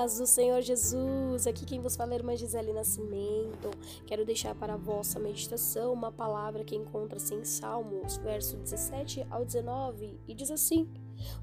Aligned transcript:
paz 0.00 0.16
do 0.16 0.26
Senhor 0.26 0.62
Jesus. 0.62 1.46
Aqui 1.46 1.66
quem 1.66 1.78
vos 1.78 1.94
fala 1.94 2.12
é 2.12 2.14
a 2.14 2.16
irmã 2.16 2.34
Gisele 2.34 2.72
Nascimento. 2.72 3.70
Quero 4.06 4.24
deixar 4.24 4.54
para 4.54 4.72
a 4.72 4.76
vossa 4.78 5.18
meditação 5.18 5.92
uma 5.92 6.10
palavra 6.10 6.64
que 6.64 6.74
encontra-se 6.74 7.34
em 7.34 7.44
Salmos, 7.44 8.16
verso 8.16 8.56
17 8.56 9.26
ao 9.28 9.44
19, 9.44 10.18
e 10.26 10.32
diz 10.32 10.50
assim: 10.50 10.88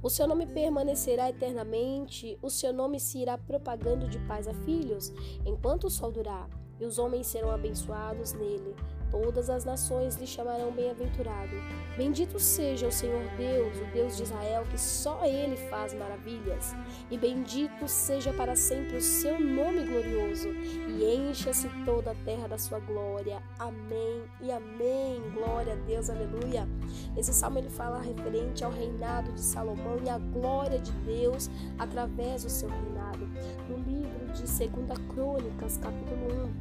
O 0.02 0.10
seu 0.10 0.28
nome 0.28 0.48
permanecerá 0.48 1.30
eternamente, 1.30 2.36
o 2.42 2.50
seu 2.50 2.74
nome 2.74 3.00
se 3.00 3.20
irá 3.20 3.38
propagando 3.38 4.10
de 4.10 4.18
pais 4.22 4.48
a 4.48 4.56
filhos, 4.56 5.14
enquanto 5.46 5.84
o 5.84 5.92
sol 5.92 6.12
durar, 6.12 6.50
e 6.80 6.86
os 6.86 6.98
homens 6.98 7.28
serão 7.28 7.52
abençoados 7.52 8.34
nele. 8.34 8.74
Todas 9.10 9.50
as 9.50 9.64
nações 9.64 10.16
lhe 10.16 10.28
chamarão 10.28 10.72
bem-aventurado. 10.72 11.56
Bendito 11.96 12.40
seja 12.40 12.88
o 12.88 12.92
Senhor 12.92 13.24
Deus, 13.38 13.78
o 13.78 13.86
Deus 13.94 14.18
de 14.18 14.24
Israel, 14.24 14.66
que 14.70 14.78
só 14.78 15.26
ele 15.26 15.56
faz 15.70 15.94
maravilhas. 15.94 16.76
E 17.10 17.18
bendito 17.18 17.88
seja 17.88 18.34
para 18.34 18.56
sempre 18.56 18.98
o 18.98 19.02
seu 19.02 19.40
nome 19.40 19.86
glorioso, 19.86 20.50
e 20.50 21.16
encha-se 21.16 21.70
toda 21.86 22.12
a 22.12 22.16
terra 22.26 22.48
da 22.48 22.58
sua 22.58 22.80
glória. 22.80 23.42
Amém 23.58 24.24
e 24.42 24.52
amém. 24.52 25.22
Glória 25.34 25.74
a 25.74 25.76
Deus, 25.78 26.10
aleluia. 26.10 26.68
Esse 27.16 27.34
salmo 27.34 27.60
ele 27.60 27.70
fala 27.70 28.02
referente 28.02 28.64
ao 28.64 28.72
reinado 28.72 29.32
de 29.32 29.42
Salomão 29.42 29.98
e 30.04 30.10
à 30.10 30.18
glória 30.18 30.80
de 30.80 30.92
Deus 30.92 31.50
através 31.80 32.44
do 32.44 32.50
seu 32.50 32.70
reinado. 32.70 33.28
No 33.70 33.78
livro 33.78 34.28
de 34.34 34.42
2 34.42 34.98
Crônicas, 35.14 35.78
capítulo 35.78 36.52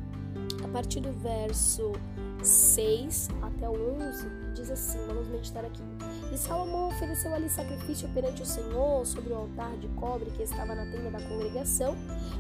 1, 0.62 0.65
a 0.65 0.68
partir 0.68 1.01
do 1.01 1.12
verso 1.12 1.92
6 2.42 3.28
até 3.42 3.68
o 3.68 3.72
11, 3.72 4.28
diz 4.54 4.70
assim: 4.70 4.98
vamos 5.06 5.28
meditar 5.28 5.64
aqui. 5.64 5.82
E 6.32 6.38
Salomão 6.38 6.88
ofereceu 6.88 7.34
ali 7.34 7.48
sacrifício 7.48 8.09
perante 8.10 8.42
o 8.42 8.46
Senhor 8.46 9.06
sobre 9.06 9.32
o 9.32 9.36
altar 9.36 9.76
de 9.76 9.88
cobre 9.88 10.30
que 10.30 10.43
estava 10.43 10.74
na 10.74 10.84
tenda 10.87 11.10
da 11.10 11.20
congregação 11.20 11.96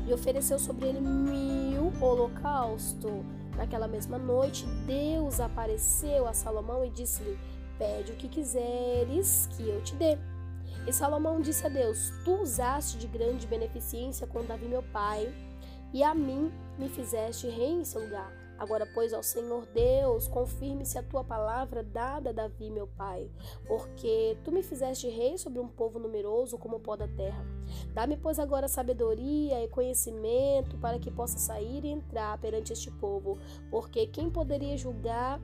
e 0.06 0.12
ofereceu 0.12 0.58
sobre 0.58 0.88
ele 0.88 1.00
mil 1.00 1.92
holocausto. 2.00 3.24
Naquela 3.56 3.88
mesma 3.88 4.18
noite, 4.18 4.66
Deus 4.86 5.40
apareceu 5.40 6.26
a 6.26 6.32
Salomão 6.32 6.84
e 6.84 6.90
disse-lhe: 6.90 7.38
Pede 7.78 8.12
o 8.12 8.16
que 8.16 8.28
quiseres 8.28 9.48
que 9.52 9.68
eu 9.68 9.82
te 9.82 9.94
dê. 9.94 10.18
E 10.86 10.92
Salomão 10.92 11.40
disse 11.40 11.66
a 11.66 11.68
Deus: 11.68 12.12
Tu 12.24 12.32
usaste 12.34 12.98
de 12.98 13.06
grande 13.06 13.46
beneficência 13.46 14.26
com 14.26 14.44
Davi 14.44 14.66
meu 14.66 14.82
pai, 14.82 15.32
e 15.92 16.02
a 16.02 16.14
mim 16.14 16.52
me 16.78 16.88
fizeste 16.88 17.48
rei 17.48 17.72
em 17.72 17.84
seu 17.84 18.02
lugar. 18.02 18.45
Agora, 18.58 18.86
pois, 18.86 19.12
ao 19.12 19.22
Senhor 19.22 19.66
Deus, 19.66 20.26
confirme-se 20.28 20.98
a 20.98 21.02
tua 21.02 21.22
palavra 21.22 21.82
dada 21.82 22.30
a 22.30 22.32
Davi, 22.32 22.70
meu 22.70 22.86
pai, 22.86 23.30
porque 23.66 24.36
tu 24.44 24.50
me 24.50 24.62
fizeste 24.62 25.08
rei 25.08 25.36
sobre 25.36 25.60
um 25.60 25.68
povo 25.68 25.98
numeroso 25.98 26.56
como 26.58 26.76
o 26.76 26.80
pó 26.80 26.96
da 26.96 27.08
terra. 27.08 27.44
Dá-me, 27.92 28.16
pois, 28.16 28.38
agora 28.38 28.68
sabedoria 28.68 29.62
e 29.62 29.68
conhecimento 29.68 30.76
para 30.78 30.98
que 30.98 31.10
possa 31.10 31.38
sair 31.38 31.84
e 31.84 31.88
entrar 31.88 32.38
perante 32.38 32.72
este 32.72 32.90
povo, 32.90 33.38
porque 33.70 34.06
quem 34.06 34.30
poderia 34.30 34.76
julgar 34.76 35.40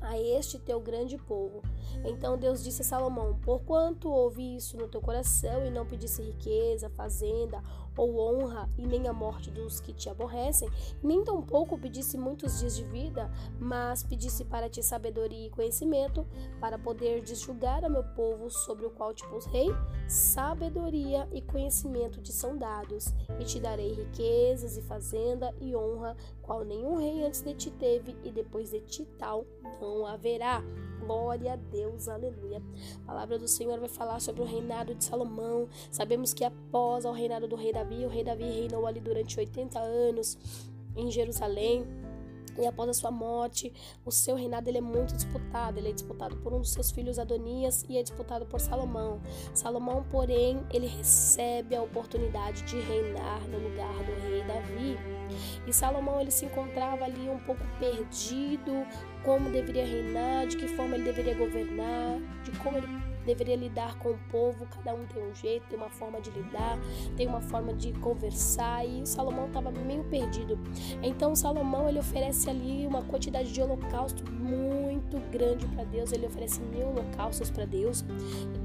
a 0.00 0.18
este 0.18 0.58
teu 0.58 0.80
grande 0.80 1.18
povo. 1.18 1.62
Então 2.04 2.38
Deus 2.38 2.62
disse 2.62 2.82
a 2.82 2.84
Salomão: 2.84 3.38
Porquanto 3.42 4.08
ouvi 4.08 4.56
isso 4.56 4.76
no 4.76 4.88
teu 4.88 5.00
coração 5.00 5.66
e 5.66 5.70
não 5.70 5.86
pedisse 5.86 6.22
riqueza, 6.22 6.88
fazenda 6.90 7.62
ou 7.98 8.18
honra 8.18 8.70
e 8.78 8.86
nem 8.86 9.08
a 9.08 9.12
morte 9.12 9.50
dos 9.50 9.80
que 9.80 9.92
te 9.92 10.08
aborrecem, 10.08 10.70
nem 11.02 11.22
tampouco 11.22 11.76
pedisse 11.76 12.16
muitos 12.16 12.60
dias 12.60 12.76
de 12.76 12.84
vida, 12.84 13.30
mas 13.58 14.02
pedisse 14.02 14.44
para 14.44 14.68
ti 14.70 14.82
sabedoria 14.82 15.48
e 15.48 15.50
conhecimento, 15.50 16.26
para 16.60 16.78
poder 16.78 17.26
julgar 17.26 17.84
a 17.84 17.88
meu 17.88 18.04
povo 18.14 18.48
sobre 18.48 18.86
o 18.86 18.90
qual 18.90 19.12
te 19.12 19.26
pus 19.28 19.44
rei, 19.46 19.68
sabedoria 20.06 21.28
e 21.32 21.42
conhecimento 21.42 22.22
te 22.22 22.32
são 22.32 22.56
dados, 22.56 23.12
e 23.38 23.44
te 23.44 23.58
darei 23.58 23.92
riquezas 23.92 24.76
e 24.76 24.82
fazenda 24.82 25.52
e 25.60 25.74
honra, 25.74 26.16
qual 26.40 26.64
nenhum 26.64 26.96
rei 26.96 27.24
antes 27.24 27.42
de 27.42 27.52
ti 27.54 27.70
teve, 27.70 28.16
e 28.22 28.30
depois 28.30 28.70
de 28.70 28.80
ti 28.80 29.04
tal 29.18 29.44
não 29.80 30.06
haverá. 30.06 30.62
Glória 31.00 31.54
a 31.54 31.56
Deus, 31.56 32.06
aleluia. 32.06 32.60
A 33.04 33.06
palavra 33.06 33.38
do 33.38 33.48
Senhor 33.48 33.78
vai 33.78 33.88
falar 33.88 34.20
sobre 34.20 34.42
o 34.42 34.44
reinado 34.44 34.94
de 34.94 35.04
Salomão. 35.04 35.66
Sabemos 35.90 36.34
que 36.34 36.44
após 36.44 37.06
o 37.06 37.12
reinado 37.12 37.48
do 37.48 37.56
rei 37.56 37.72
Davi, 37.72 37.87
o 38.04 38.08
rei 38.08 38.24
Davi 38.24 38.44
reinou 38.44 38.86
ali 38.86 39.00
durante 39.00 39.38
80 39.38 39.78
anos 39.78 40.38
em 40.96 41.10
Jerusalém. 41.10 41.86
E 42.58 42.66
após 42.66 42.90
a 42.90 42.92
sua 42.92 43.10
morte, 43.12 43.72
o 44.04 44.10
seu 44.10 44.34
reinado 44.34 44.68
ele 44.68 44.78
é 44.78 44.80
muito 44.80 45.14
disputado. 45.14 45.78
Ele 45.78 45.90
é 45.90 45.92
disputado 45.92 46.36
por 46.38 46.52
um 46.52 46.60
dos 46.60 46.72
seus 46.72 46.90
filhos 46.90 47.16
Adonias 47.16 47.84
e 47.88 47.96
é 47.96 48.02
disputado 48.02 48.46
por 48.46 48.58
Salomão. 48.58 49.20
Salomão, 49.54 50.04
porém, 50.10 50.60
ele 50.72 50.88
recebe 50.88 51.76
a 51.76 51.82
oportunidade 51.82 52.62
de 52.62 52.80
reinar 52.80 53.46
no 53.48 53.58
lugar 53.58 53.94
do 54.04 54.28
rei 54.28 54.42
Davi. 54.42 54.98
E 55.68 55.72
Salomão 55.72 56.20
ele 56.20 56.32
se 56.32 56.46
encontrava 56.46 57.04
ali 57.04 57.28
um 57.28 57.38
pouco 57.38 57.62
perdido, 57.78 58.72
como 59.24 59.50
deveria 59.50 59.86
reinar, 59.86 60.48
de 60.48 60.56
que 60.56 60.66
forma 60.66 60.96
ele 60.96 61.04
deveria 61.04 61.34
governar, 61.34 62.18
de 62.42 62.50
como 62.58 62.76
ele 62.76 63.07
deveria 63.28 63.56
lidar 63.56 63.98
com 63.98 64.10
o 64.10 64.18
povo. 64.30 64.66
Cada 64.66 64.94
um 64.94 65.04
tem 65.06 65.22
um 65.22 65.34
jeito, 65.34 65.66
tem 65.68 65.78
uma 65.78 65.90
forma 65.90 66.20
de 66.20 66.30
lidar, 66.30 66.78
tem 67.16 67.26
uma 67.26 67.40
forma 67.40 67.74
de 67.74 67.92
conversar. 67.94 68.86
E 68.86 69.06
Salomão 69.06 69.46
estava 69.46 69.70
meio 69.70 70.04
perdido. 70.04 70.58
Então 71.02 71.36
Salomão 71.36 71.88
ele 71.88 71.98
oferece 71.98 72.48
ali 72.48 72.86
uma 72.86 73.02
quantidade 73.02 73.52
de 73.52 73.60
holocausto 73.60 74.30
muito 74.32 75.18
grande 75.30 75.66
para 75.66 75.84
Deus. 75.84 76.12
Ele 76.12 76.26
oferece 76.26 76.60
mil 76.60 76.88
holocaustos 76.88 77.50
para 77.50 77.66
Deus. 77.66 78.04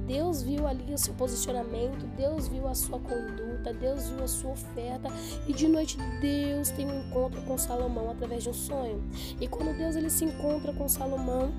Deus 0.07 0.41
viu 0.41 0.67
ali 0.67 0.93
o 0.93 0.97
seu 0.97 1.13
posicionamento, 1.13 2.05
Deus 2.17 2.47
viu 2.47 2.67
a 2.67 2.75
sua 2.75 2.99
conduta, 2.99 3.73
Deus 3.73 4.09
viu 4.09 4.23
a 4.23 4.27
sua 4.27 4.51
oferta. 4.51 5.09
E 5.47 5.53
de 5.53 5.67
noite 5.67 5.97
Deus 6.21 6.69
tem 6.69 6.87
um 6.87 7.07
encontro 7.07 7.41
com 7.43 7.57
Salomão 7.57 8.09
através 8.09 8.43
de 8.43 8.49
um 8.49 8.53
sonho. 8.53 9.03
E 9.39 9.47
quando 9.47 9.77
Deus 9.77 9.95
ele 9.95 10.09
se 10.09 10.25
encontra 10.25 10.73
com 10.73 10.87
Salomão, 10.87 11.51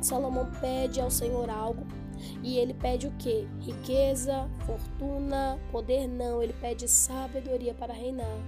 Salomão 0.00 0.50
pede 0.60 1.00
ao 1.00 1.10
Senhor 1.10 1.48
algo 1.48 1.86
e 2.42 2.58
ele 2.58 2.74
pede 2.74 3.06
o 3.06 3.12
que? 3.12 3.48
Riqueza, 3.60 4.48
fortuna, 4.66 5.60
poder 5.70 6.06
não, 6.06 6.42
ele 6.42 6.54
pede 6.54 6.88
sabedoria 6.88 7.74
para 7.74 7.92
reinar. 7.92 8.38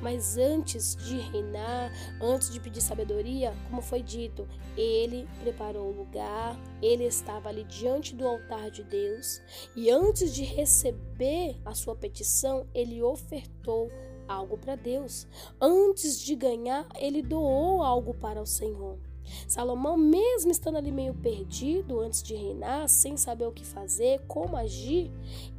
Mas 0.00 0.36
antes 0.36 0.96
de 0.96 1.18
reinar, 1.18 1.92
antes 2.20 2.50
de 2.50 2.60
pedir 2.60 2.80
sabedoria, 2.80 3.54
como 3.68 3.82
foi 3.82 4.02
dito, 4.02 4.48
ele 4.76 5.28
preparou 5.40 5.88
o 5.88 5.96
lugar, 5.96 6.58
ele 6.80 7.04
estava 7.04 7.48
ali 7.48 7.64
diante 7.64 8.14
do 8.14 8.26
altar 8.26 8.70
de 8.70 8.82
Deus, 8.82 9.42
e 9.76 9.90
antes 9.90 10.34
de 10.34 10.42
receber 10.42 11.60
a 11.64 11.74
sua 11.74 11.94
petição, 11.94 12.66
ele 12.74 13.02
ofertou 13.02 13.90
algo 14.26 14.58
para 14.58 14.76
Deus. 14.76 15.26
Antes 15.60 16.20
de 16.20 16.34
ganhar, 16.34 16.86
ele 16.98 17.22
doou 17.22 17.82
algo 17.82 18.14
para 18.14 18.40
o 18.40 18.46
Senhor. 18.46 18.98
Salomão, 19.46 19.96
mesmo 19.96 20.50
estando 20.50 20.76
ali 20.76 20.92
meio 20.92 21.14
perdido 21.14 22.00
antes 22.00 22.22
de 22.22 22.34
reinar, 22.34 22.88
sem 22.88 23.16
saber 23.16 23.46
o 23.46 23.52
que 23.52 23.64
fazer, 23.64 24.20
como 24.26 24.56
agir, 24.56 25.10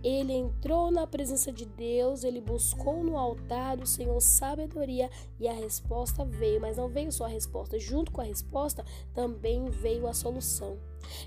ele 0.04 0.34
entrou 0.34 0.92
na 0.92 1.06
presença 1.08 1.52
de 1.52 1.66
Deus, 1.66 2.24
ele 2.24 2.42
buscou 2.42 3.04
no 3.04 3.18
altar 3.18 3.78
do 3.78 3.86
Senhor 3.86 4.20
sabedoria 4.22 5.10
e 5.40 5.48
a 5.48 5.54
resposta 5.54 6.26
veio, 6.26 6.62
mas 6.62 6.78
não 6.78 6.88
veio 6.88 7.12
só 7.12 7.26
a 7.26 7.30
resposta, 7.30 7.80
junto 7.80 8.12
com 8.12 8.22
a 8.22 8.26
resposta 8.26 8.86
também 9.14 9.70
veio 9.70 10.08
a 10.08 10.14
solução. 10.14 10.78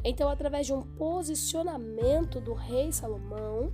Então, 0.04 0.28
através 0.28 0.66
de 0.66 0.72
um 0.72 0.82
posicionamento 0.82 2.40
do 2.40 2.52
rei 2.52 2.92
Salomão, 2.92 3.72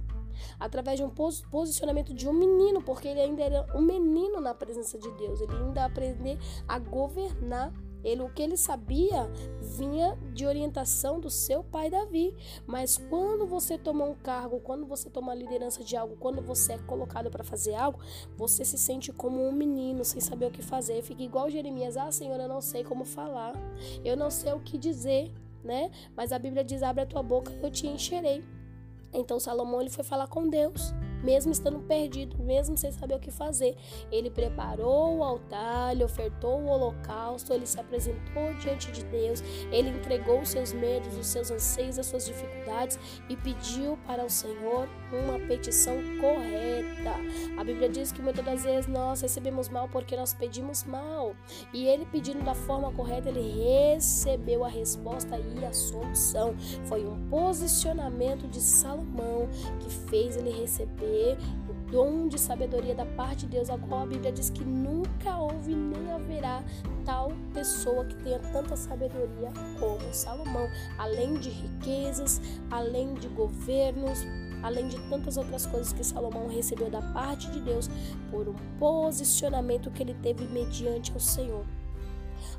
através 0.58 0.98
de 0.98 1.04
um 1.04 1.10
posicionamento 1.10 2.14
de 2.14 2.28
um 2.28 2.32
menino, 2.32 2.82
porque 2.82 3.08
ele 3.08 3.20
ainda 3.20 3.42
era 3.42 3.66
um 3.74 3.82
menino 3.82 4.40
na 4.40 4.54
presença 4.54 4.98
de 4.98 5.10
Deus, 5.12 5.40
ele 5.40 5.52
ainda 5.52 5.84
aprender 5.84 6.38
a 6.66 6.78
governar 6.78 7.72
ele, 8.04 8.22
o 8.22 8.28
que 8.28 8.42
ele 8.42 8.56
sabia 8.56 9.30
vinha 9.60 10.16
de 10.32 10.46
orientação 10.46 11.20
do 11.20 11.30
seu 11.30 11.62
pai 11.62 11.90
Davi. 11.90 12.34
Mas 12.66 12.96
quando 12.96 13.46
você 13.46 13.76
toma 13.76 14.04
um 14.04 14.14
cargo, 14.14 14.60
quando 14.60 14.86
você 14.86 15.10
toma 15.10 15.32
a 15.32 15.34
liderança 15.34 15.82
de 15.82 15.96
algo, 15.96 16.16
quando 16.16 16.40
você 16.40 16.74
é 16.74 16.78
colocado 16.78 17.30
para 17.30 17.44
fazer 17.44 17.74
algo, 17.74 17.98
você 18.36 18.64
se 18.64 18.78
sente 18.78 19.12
como 19.12 19.46
um 19.46 19.52
menino, 19.52 20.04
sem 20.04 20.20
saber 20.20 20.46
o 20.46 20.50
que 20.50 20.62
fazer. 20.62 21.02
Fica 21.02 21.22
igual 21.22 21.50
Jeremias: 21.50 21.96
Ah, 21.96 22.10
Senhor, 22.10 22.38
eu 22.38 22.48
não 22.48 22.60
sei 22.60 22.84
como 22.84 23.04
falar, 23.04 23.54
eu 24.04 24.16
não 24.16 24.30
sei 24.30 24.52
o 24.52 24.60
que 24.60 24.78
dizer, 24.78 25.32
né? 25.64 25.90
Mas 26.16 26.32
a 26.32 26.38
Bíblia 26.38 26.64
diz: 26.64 26.82
Abre 26.82 27.02
a 27.02 27.06
tua 27.06 27.22
boca, 27.22 27.52
eu 27.62 27.70
te 27.70 27.86
encherei. 27.86 28.44
Então 29.12 29.40
Salomão 29.40 29.80
ele 29.80 29.90
foi 29.90 30.04
falar 30.04 30.26
com 30.26 30.48
Deus 30.48 30.92
mesmo 31.22 31.52
estando 31.52 31.80
perdido, 31.80 32.36
mesmo 32.42 32.76
sem 32.76 32.90
saber 32.92 33.14
o 33.14 33.18
que 33.18 33.30
fazer. 33.30 33.76
Ele 34.10 34.30
preparou 34.30 35.18
o 35.18 35.24
altar, 35.24 35.92
ele 35.92 36.04
ofertou 36.04 36.60
o 36.60 36.66
holocausto, 36.66 37.52
ele 37.52 37.66
se 37.66 37.78
apresentou 37.78 38.54
diante 38.60 38.90
de 38.92 39.04
Deus, 39.04 39.42
ele 39.70 39.90
entregou 39.90 40.40
os 40.40 40.50
seus 40.50 40.72
medos, 40.72 41.16
os 41.16 41.26
seus 41.26 41.50
anseios, 41.50 41.98
as 41.98 42.06
suas 42.06 42.26
dificuldades 42.26 42.98
e 43.28 43.36
pediu 43.36 43.98
para 44.06 44.24
o 44.24 44.30
Senhor 44.30 44.88
uma 45.12 45.38
petição 45.46 45.96
correta. 46.20 47.14
A 47.58 47.64
Bíblia 47.64 47.88
diz 47.88 48.12
que 48.12 48.22
muitas 48.22 48.44
das 48.44 48.64
vezes 48.64 48.86
nós 48.86 49.20
recebemos 49.20 49.68
mal 49.68 49.88
porque 49.88 50.16
nós 50.16 50.34
pedimos 50.34 50.84
mal. 50.84 51.34
E 51.72 51.86
ele 51.86 52.06
pedindo 52.06 52.44
da 52.44 52.54
forma 52.54 52.92
correta, 52.92 53.28
ele 53.28 53.94
recebeu 53.94 54.64
a 54.64 54.68
resposta 54.68 55.38
e 55.38 55.64
a 55.64 55.72
solução. 55.72 56.54
Foi 56.84 57.04
um 57.06 57.28
posicionamento 57.28 58.46
de 58.48 58.60
Salomão 58.60 59.48
que 59.80 59.90
fez 59.90 60.36
ele 60.36 60.50
receber 60.50 61.07
o 61.68 61.90
dom 61.90 62.28
de 62.28 62.38
sabedoria 62.38 62.94
da 62.94 63.04
parte 63.04 63.46
de 63.46 63.52
Deus, 63.52 63.70
a 63.70 63.78
qual 63.78 64.02
a 64.02 64.06
Bíblia 64.06 64.32
diz 64.32 64.50
que 64.50 64.64
nunca 64.64 65.36
houve 65.36 65.74
nem 65.74 66.10
haverá 66.12 66.62
tal 67.04 67.32
pessoa 67.52 68.04
que 68.04 68.14
tenha 68.16 68.38
tanta 68.38 68.76
sabedoria 68.76 69.50
como 69.78 70.12
Salomão, 70.12 70.68
além 70.98 71.34
de 71.34 71.48
riquezas, 71.48 72.40
além 72.70 73.14
de 73.14 73.28
governos, 73.28 74.18
além 74.62 74.88
de 74.88 74.98
tantas 75.08 75.36
outras 75.36 75.66
coisas 75.66 75.92
que 75.92 76.04
Salomão 76.04 76.48
recebeu 76.48 76.90
da 76.90 77.00
parte 77.00 77.50
de 77.50 77.60
Deus 77.60 77.88
por 78.30 78.48
um 78.48 78.54
posicionamento 78.78 79.90
que 79.90 80.02
ele 80.02 80.14
teve 80.14 80.44
mediante 80.46 81.12
ao 81.12 81.20
Senhor. 81.20 81.64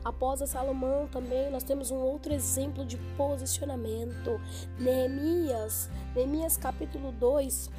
Após 0.03 0.41
a 0.41 0.47
Salomão 0.47 1.07
também 1.07 1.51
nós 1.51 1.63
temos 1.63 1.91
um 1.91 1.97
outro 1.97 2.33
exemplo 2.33 2.85
de 2.85 2.97
posicionamento. 3.17 4.39
Neemias, 4.79 5.89
Neemias 6.15 6.57
capítulo 6.57 7.11
2, 7.11 7.69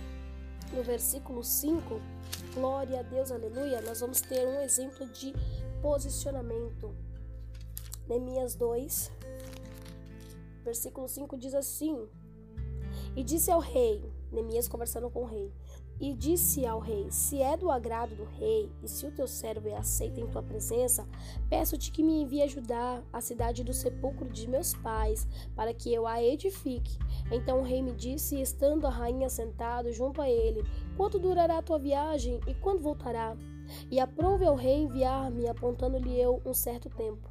no 0.72 0.82
versículo 0.82 1.42
5, 1.42 2.00
glória 2.54 3.00
a 3.00 3.02
Deus, 3.02 3.30
aleluia, 3.30 3.80
nós 3.82 4.00
vamos 4.00 4.20
ter 4.20 4.46
um 4.46 4.60
exemplo 4.60 5.06
de 5.06 5.34
posicionamento. 5.82 6.94
Neemias 8.08 8.54
2, 8.54 9.10
versículo 10.64 11.08
5 11.08 11.36
diz 11.38 11.54
assim: 11.54 12.08
E 13.14 13.22
disse 13.22 13.50
ao 13.50 13.60
rei, 13.60 14.09
Neemias 14.32 14.68
conversando 14.68 15.10
com 15.10 15.22
o 15.22 15.26
rei: 15.26 15.52
e 16.00 16.14
disse 16.14 16.64
ao 16.64 16.80
rei: 16.80 17.10
Se 17.10 17.42
é 17.42 17.56
do 17.56 17.70
agrado 17.70 18.14
do 18.14 18.24
rei, 18.24 18.70
e 18.82 18.88
se 18.88 19.06
o 19.06 19.12
teu 19.12 19.28
servo 19.28 19.68
é 19.68 19.76
aceito 19.76 20.18
em 20.18 20.26
tua 20.26 20.42
presença, 20.42 21.06
peço-te 21.48 21.92
que 21.92 22.02
me 22.02 22.22
envie 22.22 22.42
ajudar 22.42 23.04
a 23.12 23.20
cidade 23.20 23.62
do 23.62 23.74
sepulcro 23.74 24.28
de 24.28 24.48
meus 24.48 24.72
pais, 24.72 25.28
para 25.54 25.74
que 25.74 25.92
eu 25.92 26.06
a 26.06 26.22
edifique. 26.22 26.98
Então 27.30 27.60
o 27.60 27.64
rei 27.64 27.82
me 27.82 27.92
disse, 27.92 28.40
estando 28.40 28.86
a 28.86 28.90
rainha 28.90 29.28
sentado 29.28 29.92
junto 29.92 30.22
a 30.22 30.28
ele: 30.28 30.64
Quanto 30.96 31.18
durará 31.18 31.58
a 31.58 31.62
tua 31.62 31.78
viagem 31.78 32.40
e 32.46 32.54
quando 32.54 32.80
voltará? 32.80 33.36
E 33.90 34.00
aprove 34.00 34.44
ao 34.44 34.56
rei 34.56 34.82
enviar-me, 34.82 35.46
apontando-lhe 35.46 36.18
eu 36.18 36.42
um 36.44 36.54
certo 36.54 36.88
tempo. 36.88 37.29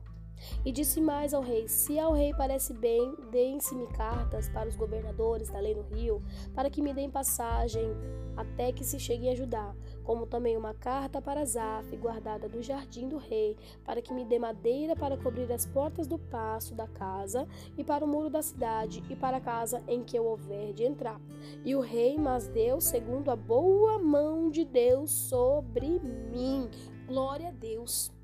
E 0.65 0.71
disse 0.71 1.01
mais 1.01 1.33
ao 1.33 1.41
rei: 1.41 1.67
Se 1.67 1.99
ao 1.99 2.13
rei 2.13 2.33
parece 2.33 2.73
bem, 2.73 3.15
deem-se-me 3.31 3.87
cartas 3.87 4.49
para 4.49 4.69
os 4.69 4.75
governadores 4.75 5.49
da 5.49 5.59
lei 5.59 5.75
no 5.75 5.83
rio, 5.83 6.21
para 6.53 6.69
que 6.69 6.81
me 6.81 6.93
deem 6.93 7.09
passagem 7.09 7.95
até 8.35 8.71
que 8.71 8.85
se 8.85 8.99
chegue 8.99 9.29
a 9.29 9.35
Judá, 9.35 9.75
como 10.03 10.25
também 10.25 10.55
uma 10.55 10.73
carta 10.73 11.21
para 11.21 11.45
Zaf, 11.45 11.95
guardada 11.97 12.47
do 12.47 12.61
jardim 12.61 13.07
do 13.07 13.17
rei, 13.17 13.57
para 13.83 14.01
que 14.01 14.13
me 14.13 14.23
dê 14.23 14.39
madeira 14.39 14.95
para 14.95 15.17
cobrir 15.17 15.51
as 15.51 15.65
portas 15.65 16.07
do 16.07 16.17
passo 16.17 16.73
da 16.73 16.87
casa, 16.87 17.47
e 17.77 17.83
para 17.83 18.05
o 18.05 18.07
muro 18.07 18.29
da 18.29 18.41
cidade, 18.41 19.03
e 19.09 19.15
para 19.15 19.37
a 19.37 19.41
casa 19.41 19.83
em 19.87 20.03
que 20.03 20.17
eu 20.17 20.25
houver 20.25 20.73
de 20.73 20.83
entrar. 20.83 21.19
E 21.65 21.75
o 21.75 21.81
rei 21.81 22.17
mas 22.17 22.47
deu 22.47 22.79
segundo 22.79 23.29
a 23.29 23.35
boa 23.35 23.99
mão 23.99 24.49
de 24.49 24.63
Deus 24.63 25.11
sobre 25.11 25.99
mim. 25.99 26.69
Glória 27.07 27.49
a 27.49 27.51
Deus. 27.51 28.18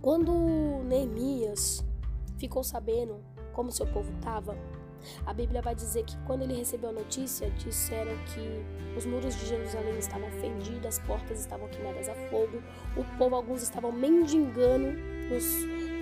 Quando 0.00 0.32
Neemias 0.84 1.84
ficou 2.38 2.64
sabendo 2.64 3.20
como 3.52 3.70
seu 3.70 3.86
povo 3.86 4.12
estava, 4.14 4.56
a 5.26 5.32
Bíblia 5.32 5.60
vai 5.62 5.74
dizer 5.74 6.04
que 6.04 6.16
quando 6.24 6.42
ele 6.42 6.54
recebeu 6.54 6.90
a 6.90 6.92
notícia, 6.92 7.50
disseram 7.50 8.12
que 8.26 8.96
os 8.96 9.04
muros 9.04 9.34
de 9.34 9.46
Jerusalém 9.46 9.98
estavam 9.98 10.30
fendidos, 10.32 10.86
as 10.86 10.98
portas 11.00 11.40
estavam 11.40 11.68
queimadas 11.68 12.08
a 12.08 12.14
fogo, 12.28 12.62
o 12.96 13.18
povo, 13.18 13.34
alguns 13.34 13.62
estavam 13.62 13.92
mendigando 13.92 14.92
nos, 15.28 15.44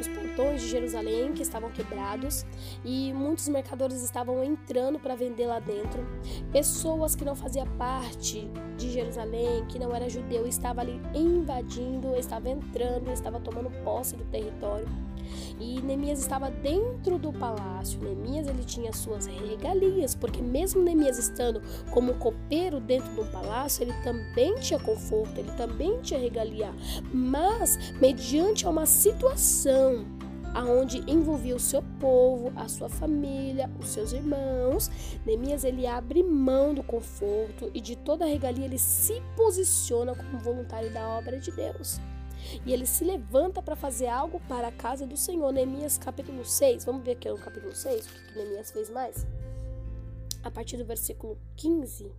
nos 0.01 0.09
portões 0.09 0.63
de 0.63 0.69
Jerusalém 0.69 1.33
que 1.33 1.43
estavam 1.43 1.71
quebrados 1.71 2.47
e 2.85 3.13
muitos 3.13 3.49
mercadores 3.49 4.03
estavam 4.03 4.43
entrando 4.43 4.99
para 4.99 5.15
vender 5.15 5.47
lá 5.47 5.61
dentro. 5.61 6.07
Pessoas 6.51 7.15
que 7.15 7.25
não 7.25 7.37
faziam 7.37 7.67
parte 7.77 8.51
de 8.79 8.91
Jerusalém, 8.91 9.67
que 9.67 9.79
não 9.79 9.95
era 9.95 10.09
judeu, 10.09 10.47
estavam 10.47 10.83
ali 10.83 11.01
invadindo, 11.15 12.17
estavam 12.17 12.53
entrando, 12.53 13.13
estavam 13.13 13.41
tomando 13.41 13.71
posse 13.85 14.17
do 14.17 14.25
território. 14.25 14.89
E 15.59 15.81
Neemias 15.83 16.21
estava 16.21 16.51
dentro 16.51 17.19
do 17.19 17.33
palácio. 17.33 18.01
Neemias 18.01 18.47
ele 18.47 18.65
tinha 18.65 18.93
suas 18.93 19.27
regalias, 19.27 20.15
porque 20.15 20.41
mesmo 20.41 20.83
Neemias 20.83 21.19
estando 21.19 21.61
como 21.91 22.15
copeiro 22.15 22.81
dentro 22.81 23.13
do 23.15 23.25
palácio, 23.31 23.83
ele 23.83 23.93
também 24.03 24.55
tinha 24.57 24.81
conforto, 24.81 25.39
ele 25.39 25.51
também 25.53 26.01
tinha 26.01 26.19
regalia. 26.19 26.73
Mas 27.13 27.93
mediante 28.01 28.67
uma 28.67 28.87
situação 28.87 29.90
aonde 30.55 30.99
envolvia 31.11 31.55
o 31.55 31.61
seu 31.61 31.83
povo, 31.99 32.53
a 32.57 32.69
sua 32.69 32.89
família, 32.89 33.71
os 33.79 33.89
seus 33.89 34.13
irmãos. 34.13 34.91
Neemias 35.25 35.65
ele 35.65 35.87
abre 35.87 36.23
mão 36.23 36.75
do 36.75 36.83
conforto 36.83 37.71
e 37.75 37.81
de 37.81 37.97
toda 37.97 38.25
a 38.25 38.29
regalia 38.29 38.65
ele 38.65 38.79
se 38.79 39.23
posiciona 39.37 40.15
como 40.15 40.39
voluntário 40.39 40.93
da 40.93 41.09
obra 41.09 41.39
de 41.39 41.51
Deus. 41.53 42.01
E 42.65 42.73
ele 42.73 42.87
se 42.87 43.05
levanta 43.05 43.63
para 43.63 43.77
fazer 43.77 44.09
algo 44.09 44.41
para 44.49 44.69
a 44.69 44.73
casa 44.73 45.07
do 45.07 45.17
Senhor. 45.17 45.53
Neemias 45.53 45.99
capítulo 45.99 46.45
6. 46.45 46.85
Vamos 46.85 47.05
ver 47.05 47.13
aqui 47.13 47.29
no 47.29 47.39
capítulo 47.39 47.75
6 47.75 48.07
o 48.07 48.09
que 48.09 48.39
Neemias 48.39 48.71
fez 48.71 48.91
mais? 48.91 49.27
A 50.43 50.51
partir 50.51 50.77
do 50.77 50.85
versículo 50.85 51.39
15. 51.57 52.11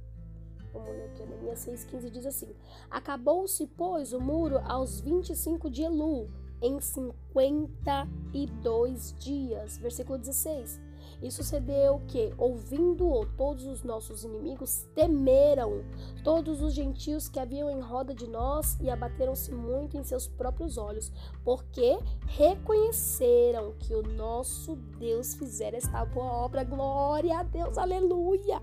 Vamos 0.74 0.90
ler 0.90 1.06
aqui, 1.06 1.26
Neemias 1.26 1.66
6,15 1.66 2.10
diz 2.10 2.26
assim: 2.26 2.48
Acabou-se, 2.90 3.68
pois, 3.68 4.14
o 4.14 4.22
muro 4.22 4.60
aos 4.64 5.02
25 5.02 5.70
de 5.70 5.84
Elu, 5.84 6.30
em 6.62 6.80
52 6.80 9.16
dias. 9.20 9.78
Versículo 9.78 10.20
16. 10.20 10.80
E 11.22 11.30
sucedeu 11.30 12.02
que, 12.08 12.34
ouvindo-o, 12.38 13.26
todos 13.38 13.66
os 13.66 13.84
nossos 13.84 14.24
inimigos 14.24 14.88
temeram, 14.96 15.84
todos 16.24 16.62
os 16.62 16.74
gentios 16.74 17.28
que 17.28 17.40
haviam 17.40 17.70
em 17.70 17.80
roda 17.80 18.14
de 18.14 18.28
nós 18.28 18.78
e 18.80 18.90
abateram-se 18.90 19.54
muito 19.54 19.98
em 19.98 20.04
seus 20.04 20.28
próprios 20.28 20.78
olhos, 20.78 21.12
porque 21.44 21.98
reconheceram 22.28 23.74
que 23.78 23.94
o 23.94 24.02
nosso 24.02 24.76
Deus 24.98 25.36
fizera 25.36 25.78
esta 25.78 26.04
boa 26.06 26.32
obra. 26.32 26.64
Glória 26.64 27.38
a 27.38 27.44
Deus, 27.44 27.78
aleluia! 27.78 28.62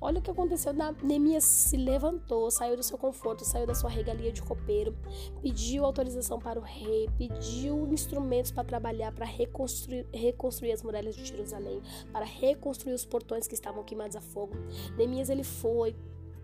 Olha 0.00 0.18
o 0.18 0.22
que 0.22 0.30
aconteceu. 0.30 0.72
Neemias 1.02 1.44
se 1.44 1.76
levantou, 1.76 2.50
saiu 2.50 2.76
do 2.76 2.82
seu 2.82 2.98
conforto, 2.98 3.44
saiu 3.44 3.66
da 3.66 3.74
sua 3.74 3.90
regalia 3.90 4.32
de 4.32 4.42
copeiro, 4.42 4.96
pediu 5.42 5.84
autorização 5.84 6.38
para 6.38 6.58
o 6.58 6.62
rei, 6.62 7.08
pediu 7.16 7.86
instrumentos 7.92 8.50
para 8.50 8.64
trabalhar, 8.64 9.12
para 9.12 9.26
reconstruir, 9.26 10.06
reconstruir 10.12 10.72
as 10.72 10.82
muralhas 10.82 11.14
de 11.14 11.24
Jerusalém, 11.24 11.80
para 12.12 12.24
reconstruir 12.24 12.94
os 12.94 13.04
portões 13.04 13.46
que 13.46 13.54
estavam 13.54 13.82
queimados 13.84 14.16
a 14.16 14.20
fogo. 14.20 14.54
Neemias 14.96 15.28
ele 15.28 15.44
foi, 15.44 15.94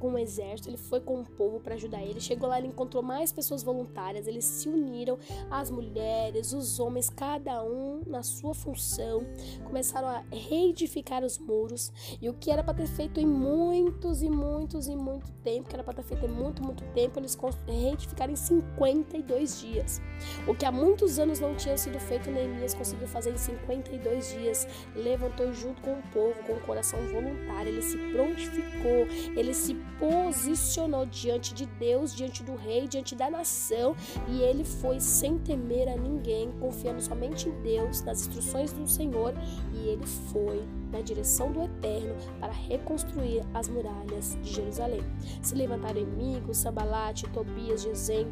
com 0.01 0.15
o 0.15 0.19
exército, 0.19 0.71
ele 0.71 0.79
foi 0.79 0.99
com 0.99 1.21
o 1.21 1.25
povo 1.25 1.61
para 1.61 1.75
ajudar 1.75 2.03
ele. 2.03 2.21
Chegou 2.21 2.49
lá, 2.49 2.59
ele 2.59 2.69
encontrou 2.69 3.03
mais 3.03 3.31
pessoas 3.31 3.63
voluntárias, 3.63 4.27
eles 4.27 4.45
se 4.45 4.69
uniram, 4.69 5.19
as 5.51 5.71
mulheres, 5.71 6.53
os 6.53 6.81
homens, 6.81 7.11
cada 7.11 7.63
um 7.63 8.03
na 8.07 8.23
sua 8.23 8.55
função, 8.55 9.23
começaram 9.65 10.09
a 10.09 10.25
reedificar 10.33 11.23
os 11.23 11.39
muros. 11.39 11.93
E 12.21 12.29
o 12.29 12.35
que 12.35 12.51
era 12.51 12.65
para 12.65 12.75
ter 12.75 12.87
feito 12.87 13.21
em 13.21 13.27
muitos 13.27 14.23
e 14.23 14.31
muitos 14.31 14.89
e 14.89 14.97
muito 14.97 15.31
tempo, 15.45 15.69
que 15.69 15.77
era 15.77 15.85
para 15.85 15.95
ter 15.95 16.03
feito 16.03 16.25
em 16.25 16.31
muito, 16.31 16.65
muito 16.65 16.83
tempo, 16.95 17.19
eles 17.19 17.39
reedificaram 17.67 18.33
em 18.33 18.37
52 18.37 19.61
dias. 19.61 20.01
O 20.49 20.55
que 20.55 20.65
há 20.65 20.73
muitos 20.73 21.19
anos 21.19 21.41
não 21.41 21.55
tinha 21.55 21.77
sido 21.77 22.01
feito, 22.01 22.31
Neemias 22.31 22.73
conseguiu 22.73 23.07
fazer 23.07 23.33
em 23.33 23.39
52 23.39 24.31
dias. 24.31 24.67
Levantou 24.97 25.53
junto 25.53 25.83
com 25.83 25.93
o 25.93 26.03
povo, 26.11 26.43
com 26.45 26.55
o 26.55 26.61
coração 26.61 26.99
voluntário, 27.09 27.69
ele 27.69 27.83
se 27.83 27.99
prontificou, 28.13 29.07
ele 29.37 29.53
se 29.53 29.75
posicionou 29.99 31.07
diante 31.07 31.55
de 31.55 31.67
Deus, 31.67 32.15
diante 32.15 32.43
do 32.43 32.55
rei, 32.55 32.87
diante 32.89 33.15
da 33.15 33.31
nação, 33.31 33.95
e 34.29 34.43
ele 34.43 34.65
foi 34.65 35.01
sem 35.01 35.39
temer 35.39 35.89
a 35.89 35.97
ninguém, 35.97 36.51
confiando 36.61 37.01
somente 37.01 37.49
em 37.49 37.63
Deus, 37.63 38.03
nas 38.03 38.21
instruções 38.21 38.73
do 38.73 38.87
Senhor, 38.87 39.35
e 39.75 39.89
ele 39.89 40.07
foi 40.07 40.63
na 40.91 41.01
direção 41.01 41.53
do 41.53 41.63
Eterno 41.63 42.15
para 42.39 42.53
reconstruir 42.53 43.43
as 43.55 43.69
muralhas 43.69 44.37
de 44.43 44.53
Jerusalém. 44.53 45.03
Se 45.43 45.55
levantaram 45.55 46.01
inimigos, 46.01 46.59
Sambalate, 46.59 47.29
Tobias, 47.31 47.83
Gesem, 47.83 48.27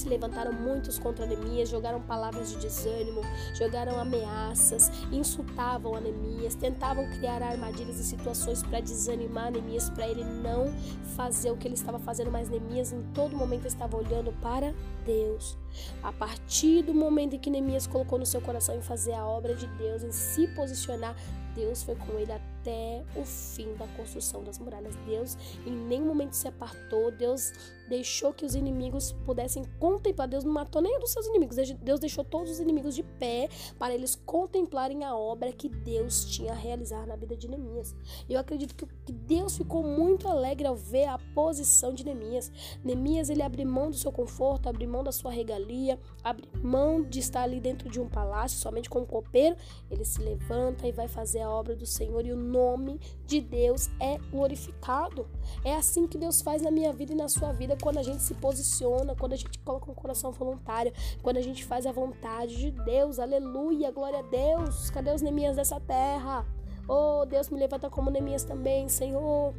se 0.00 0.08
levantaram 0.08 0.52
muitos 0.52 0.98
contra 0.98 1.26
Neemias, 1.26 1.68
jogaram 1.68 2.00
palavras 2.00 2.50
de 2.50 2.56
desânimo, 2.56 3.20
jogaram 3.54 3.98
ameaças, 3.98 4.90
insultavam 5.10 5.94
a 5.94 6.00
Neemias, 6.00 6.54
tentavam 6.54 7.08
criar 7.10 7.42
armadilhas 7.42 7.98
e 7.98 8.04
situações 8.04 8.62
para 8.62 8.80
desanimar 8.80 9.50
Neemias, 9.50 9.90
para 9.90 10.08
ele 10.08 10.24
não 10.24 10.72
fazer 11.16 11.50
o 11.50 11.56
que 11.56 11.68
ele 11.68 11.74
estava 11.74 11.98
fazendo, 11.98 12.30
mas 12.30 12.48
Neemias 12.48 12.92
em 12.92 13.02
todo 13.14 13.36
momento 13.36 13.66
estava 13.66 13.96
olhando 13.96 14.32
para 14.40 14.74
Deus. 15.04 15.56
A 16.02 16.12
partir 16.12 16.82
do 16.82 16.94
momento 16.94 17.36
em 17.36 17.38
que 17.38 17.50
Neemias 17.50 17.86
colocou 17.86 18.18
no 18.18 18.26
seu 18.26 18.40
coração 18.40 18.74
em 18.76 18.82
fazer 18.82 19.12
a 19.12 19.26
obra 19.26 19.54
de 19.54 19.66
Deus, 19.78 20.02
em 20.02 20.12
se 20.12 20.46
posicionar, 20.48 21.16
Deus 21.54 21.82
foi 21.82 21.94
com 21.94 22.18
ele 22.18 22.32
até 22.32 23.04
o 23.14 23.24
fim 23.24 23.74
da 23.74 23.86
construção 23.88 24.42
das 24.42 24.58
muralhas. 24.58 24.94
Deus 25.06 25.36
em 25.66 25.70
nenhum 25.70 26.06
momento 26.06 26.34
se 26.34 26.48
apartou, 26.48 27.10
Deus 27.10 27.52
deixou 27.92 28.32
que 28.32 28.46
os 28.46 28.54
inimigos 28.54 29.12
pudessem 29.26 29.64
contemplar. 29.78 30.26
Deus 30.26 30.44
não 30.44 30.52
matou 30.52 30.80
nem 30.80 30.96
um 30.96 31.00
dos 31.00 31.10
seus 31.10 31.26
inimigos, 31.26 31.56
Deus 31.78 32.00
deixou 32.00 32.24
todos 32.24 32.50
os 32.50 32.58
inimigos 32.58 32.94
de 32.94 33.02
pé 33.02 33.50
para 33.78 33.92
eles 33.92 34.14
contemplarem 34.14 35.04
a 35.04 35.14
obra 35.14 35.52
que 35.52 35.68
Deus 35.68 36.24
tinha 36.24 36.52
a 36.52 36.54
realizar 36.54 37.06
na 37.06 37.16
vida 37.16 37.36
de 37.36 37.46
Neemias. 37.46 37.94
Eu 38.30 38.40
acredito 38.40 38.74
que 38.74 39.12
Deus 39.12 39.58
ficou 39.58 39.82
muito 39.82 40.26
alegre 40.26 40.66
ao 40.66 40.74
ver 40.74 41.04
a 41.04 41.18
posição 41.34 41.92
de 41.92 42.02
Neemias. 42.02 42.50
Neemias 42.82 43.28
ele 43.28 43.42
abriu 43.42 43.68
mão 43.68 43.90
do 43.90 43.96
seu 43.96 44.10
conforto, 44.10 44.70
abriu 44.70 44.88
mão 44.88 45.04
da 45.04 45.12
sua 45.12 45.30
regalia, 45.30 46.00
abriu 46.24 46.48
mão 46.62 47.02
de 47.02 47.18
estar 47.18 47.42
ali 47.42 47.60
dentro 47.60 47.90
de 47.90 48.00
um 48.00 48.08
palácio 48.08 48.58
somente 48.58 48.88
com 48.88 49.00
um 49.00 49.06
copeiro. 49.06 49.54
Ele 49.90 50.04
se 50.04 50.18
levanta 50.18 50.88
e 50.88 50.92
vai 50.92 51.08
fazer 51.08 51.42
a 51.42 51.50
obra 51.50 51.76
do 51.76 51.84
Senhor 51.84 52.24
e 52.24 52.32
o 52.32 52.36
nome 52.36 52.98
de 53.26 53.38
Deus 53.38 53.90
é 54.00 54.16
glorificado. 54.30 55.26
É 55.64 55.74
assim 55.74 56.06
que 56.06 56.18
Deus 56.18 56.42
faz 56.42 56.62
na 56.62 56.70
minha 56.70 56.92
vida 56.92 57.12
e 57.12 57.16
na 57.16 57.28
sua 57.28 57.52
vida 57.52 57.76
quando 57.80 57.98
a 57.98 58.02
gente 58.02 58.22
se 58.22 58.34
posiciona, 58.34 59.14
quando 59.14 59.32
a 59.32 59.36
gente 59.36 59.58
coloca 59.60 59.90
um 59.90 59.94
coração 59.94 60.32
voluntário, 60.32 60.92
quando 61.22 61.36
a 61.36 61.42
gente 61.42 61.64
faz 61.64 61.86
a 61.86 61.92
vontade 61.92 62.56
de 62.56 62.70
Deus. 62.70 63.18
Aleluia, 63.18 63.90
glória 63.90 64.20
a 64.20 64.22
Deus. 64.22 64.90
Cadê 64.90 65.12
os 65.12 65.22
Neemias 65.22 65.56
dessa 65.56 65.80
terra? 65.80 66.46
Oh, 66.88 67.24
Deus 67.26 67.48
me 67.48 67.58
levanta 67.58 67.88
como 67.88 68.10
Neemias 68.10 68.44
também, 68.44 68.88
Senhor. 68.88 69.54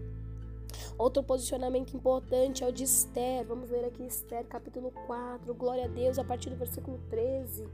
Outro 0.98 1.24
posicionamento 1.24 1.96
importante 1.96 2.64
é 2.64 2.68
o 2.68 2.72
de 2.72 2.84
Esther. 2.84 3.46
Vamos 3.46 3.70
ver 3.70 3.86
aqui 3.86 4.04
Esther, 4.04 4.46
capítulo 4.46 4.92
4. 5.08 5.54
Glória 5.54 5.86
a 5.86 5.88
Deus, 5.88 6.20
a 6.20 6.24
partir 6.24 6.50
do 6.50 6.56
versículo 6.56 7.00
13. 7.10 7.68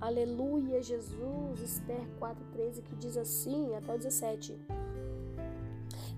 Aleluia, 0.00 0.82
Jesus. 0.82 1.60
Esther 1.60 2.06
4:13 2.20 2.82
que 2.82 2.94
diz 2.96 3.16
assim, 3.16 3.74
até 3.74 3.94
o 3.94 3.98
17. 3.98 4.56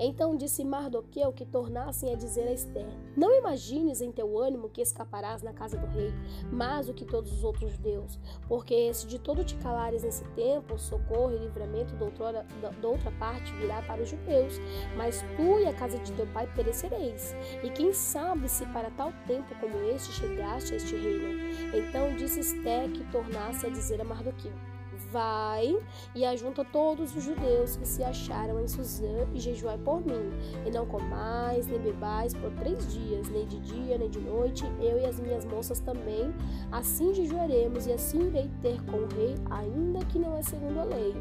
Então 0.02 0.34
disse 0.34 0.64
Mardoqueu 0.64 1.30
que 1.30 1.44
tornassem 1.44 2.14
a 2.14 2.16
dizer 2.16 2.48
a 2.48 2.52
Esther: 2.52 2.86
Não 3.14 3.36
imagines 3.36 4.00
em 4.00 4.10
teu 4.10 4.38
ânimo 4.38 4.70
que 4.70 4.80
escaparás 4.80 5.42
na 5.42 5.52
casa 5.52 5.76
do 5.76 5.86
rei, 5.88 6.10
mais 6.50 6.86
do 6.86 6.94
que 6.94 7.04
todos 7.04 7.30
os 7.30 7.44
outros 7.44 7.72
judeus, 7.72 8.18
porque 8.48 8.92
se 8.94 9.06
de 9.06 9.18
todo 9.18 9.44
te 9.44 9.54
calares 9.56 10.02
nesse 10.02 10.24
tempo, 10.30 10.78
socorro 10.78 11.34
e 11.34 11.38
livramento 11.38 11.94
de 11.94 12.02
outra, 12.02 12.46
outra 12.82 13.12
parte 13.12 13.52
virá 13.56 13.82
para 13.82 14.02
os 14.02 14.08
judeus, 14.08 14.58
mas 14.96 15.22
tu 15.36 15.60
e 15.60 15.66
a 15.66 15.74
casa 15.74 15.98
de 15.98 16.12
teu 16.12 16.26
pai 16.28 16.50
perecereis. 16.54 17.34
E 17.62 17.68
quem 17.68 17.92
sabe 17.92 18.48
se 18.48 18.64
para 18.66 18.90
tal 18.92 19.12
tempo 19.26 19.54
como 19.60 19.76
este 19.90 20.12
chegaste 20.12 20.72
a 20.72 20.76
este 20.78 20.96
reino? 20.96 21.76
Então 21.76 22.16
disse 22.16 22.40
Esther 22.40 22.90
que 22.90 23.04
tornasse 23.12 23.66
a 23.66 23.68
dizer 23.70 24.00
a 24.00 24.04
Mardoqueu: 24.04 24.69
Vai 25.10 25.76
e 26.14 26.24
ajunta 26.24 26.64
todos 26.64 27.16
os 27.16 27.24
judeus 27.24 27.76
que 27.76 27.86
se 27.86 28.02
acharam 28.02 28.60
em 28.60 28.68
Suzã 28.68 29.26
e 29.34 29.40
jejuai 29.40 29.78
por 29.78 30.00
mim. 30.04 30.30
E 30.66 30.70
não 30.70 30.86
comais 30.86 31.66
nem 31.66 31.80
bebais 31.80 32.32
por 32.34 32.50
três 32.52 32.92
dias, 32.92 33.28
nem 33.28 33.46
de 33.46 33.58
dia 33.60 33.98
nem 33.98 34.08
de 34.08 34.20
noite, 34.20 34.64
eu 34.80 34.98
e 35.00 35.04
as 35.04 35.18
minhas 35.18 35.44
moças 35.44 35.80
também. 35.80 36.32
Assim 36.70 37.12
jejuaremos 37.12 37.86
e 37.86 37.92
assim 37.92 38.26
irei 38.28 38.50
ter 38.62 38.80
com 38.84 38.98
o 38.98 39.08
rei, 39.08 39.34
ainda 39.50 40.04
que 40.06 40.18
não 40.18 40.36
é 40.36 40.42
segundo 40.42 40.78
a 40.78 40.84
lei. 40.84 41.14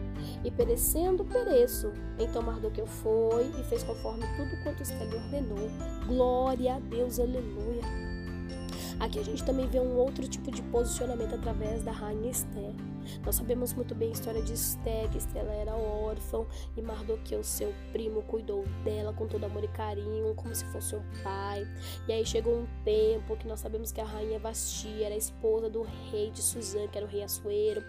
E 0.43 0.51
perecendo, 0.51 1.25
pereço. 1.25 1.91
Então 2.19 2.41
Mardoqueu 2.41 2.85
foi 2.85 3.45
e 3.59 3.63
fez 3.63 3.83
conforme 3.83 4.25
tudo 4.37 4.63
quanto 4.63 4.83
Esther 4.83 5.07
ordenou. 5.13 5.69
Glória 6.05 6.75
a 6.75 6.79
Deus, 6.79 7.19
aleluia. 7.19 8.18
Aqui 8.99 9.17
a 9.17 9.23
gente 9.23 9.43
também 9.45 9.65
vê 9.65 9.79
um 9.79 9.95
outro 9.95 10.27
tipo 10.27 10.51
de 10.51 10.61
posicionamento 10.63 11.33
através 11.33 11.81
da 11.83 11.91
rainha 11.91 12.29
Esther. 12.29 12.73
Nós 13.25 13.35
sabemos 13.35 13.73
muito 13.73 13.95
bem 13.95 14.09
a 14.09 14.11
história 14.11 14.41
de 14.41 14.53
Esther, 14.53 15.09
que 15.09 15.17
Esther 15.17 15.45
era 15.45 15.73
órfã 15.73 16.45
e 16.75 16.81
Mardoqueu, 16.81 17.43
seu 17.43 17.73
primo, 17.91 18.21
cuidou 18.23 18.65
dela 18.83 19.13
com 19.13 19.25
todo 19.25 19.45
amor 19.45 19.63
e 19.63 19.67
carinho, 19.69 20.35
como 20.35 20.53
se 20.53 20.65
fosse 20.65 20.95
um 20.95 21.03
pai. 21.23 21.65
E 22.07 22.13
aí 22.13 22.25
chegou 22.25 22.53
um 22.59 22.67
tempo 22.83 23.37
que 23.37 23.47
nós 23.47 23.61
sabemos 23.61 23.91
que 23.91 24.01
a 24.01 24.05
rainha 24.05 24.37
Vasti 24.37 25.01
era 25.01 25.15
esposa 25.15 25.69
do 25.69 25.83
rei 26.11 26.29
de 26.31 26.41
Suzã, 26.41 26.87
que 26.87 26.97
era 26.97 27.07
o 27.07 27.09
rei 27.09 27.23
Assuero. 27.23 27.83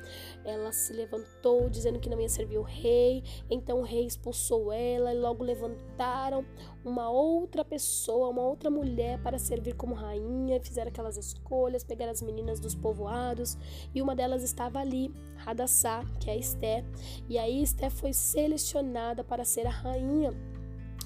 Ela 0.44 0.72
se 0.72 0.92
levantou 0.92 1.68
dizendo 1.68 1.98
que 1.98 2.08
não 2.08 2.20
ia 2.20 2.28
servir 2.28 2.58
o 2.58 2.62
rei, 2.62 3.22
então 3.50 3.80
o 3.80 3.84
rei 3.84 4.06
expulsou 4.06 4.72
ela 4.72 5.12
e 5.12 5.18
logo 5.18 5.42
levantaram 5.42 6.44
uma 6.84 7.10
outra 7.10 7.64
pessoa, 7.64 8.28
uma 8.28 8.42
outra 8.42 8.70
mulher 8.70 9.22
para 9.22 9.38
servir 9.38 9.74
como 9.74 9.94
rainha, 9.94 10.60
fizeram 10.60 10.88
aquelas 10.88 11.16
escolhas, 11.16 11.84
pegaram 11.84 12.12
as 12.12 12.22
meninas 12.22 12.58
dos 12.58 12.74
povoados 12.74 13.58
e 13.94 14.00
uma 14.00 14.14
delas 14.14 14.42
estava 14.42 14.78
ali, 14.78 15.12
Hadassah, 15.44 16.04
que 16.18 16.30
é 16.30 16.38
Esté, 16.38 16.84
e 17.28 17.38
aí 17.38 17.62
Esté 17.62 17.90
foi 17.90 18.12
selecionada 18.12 19.22
para 19.22 19.44
ser 19.44 19.66
a 19.66 19.70
rainha 19.70 20.32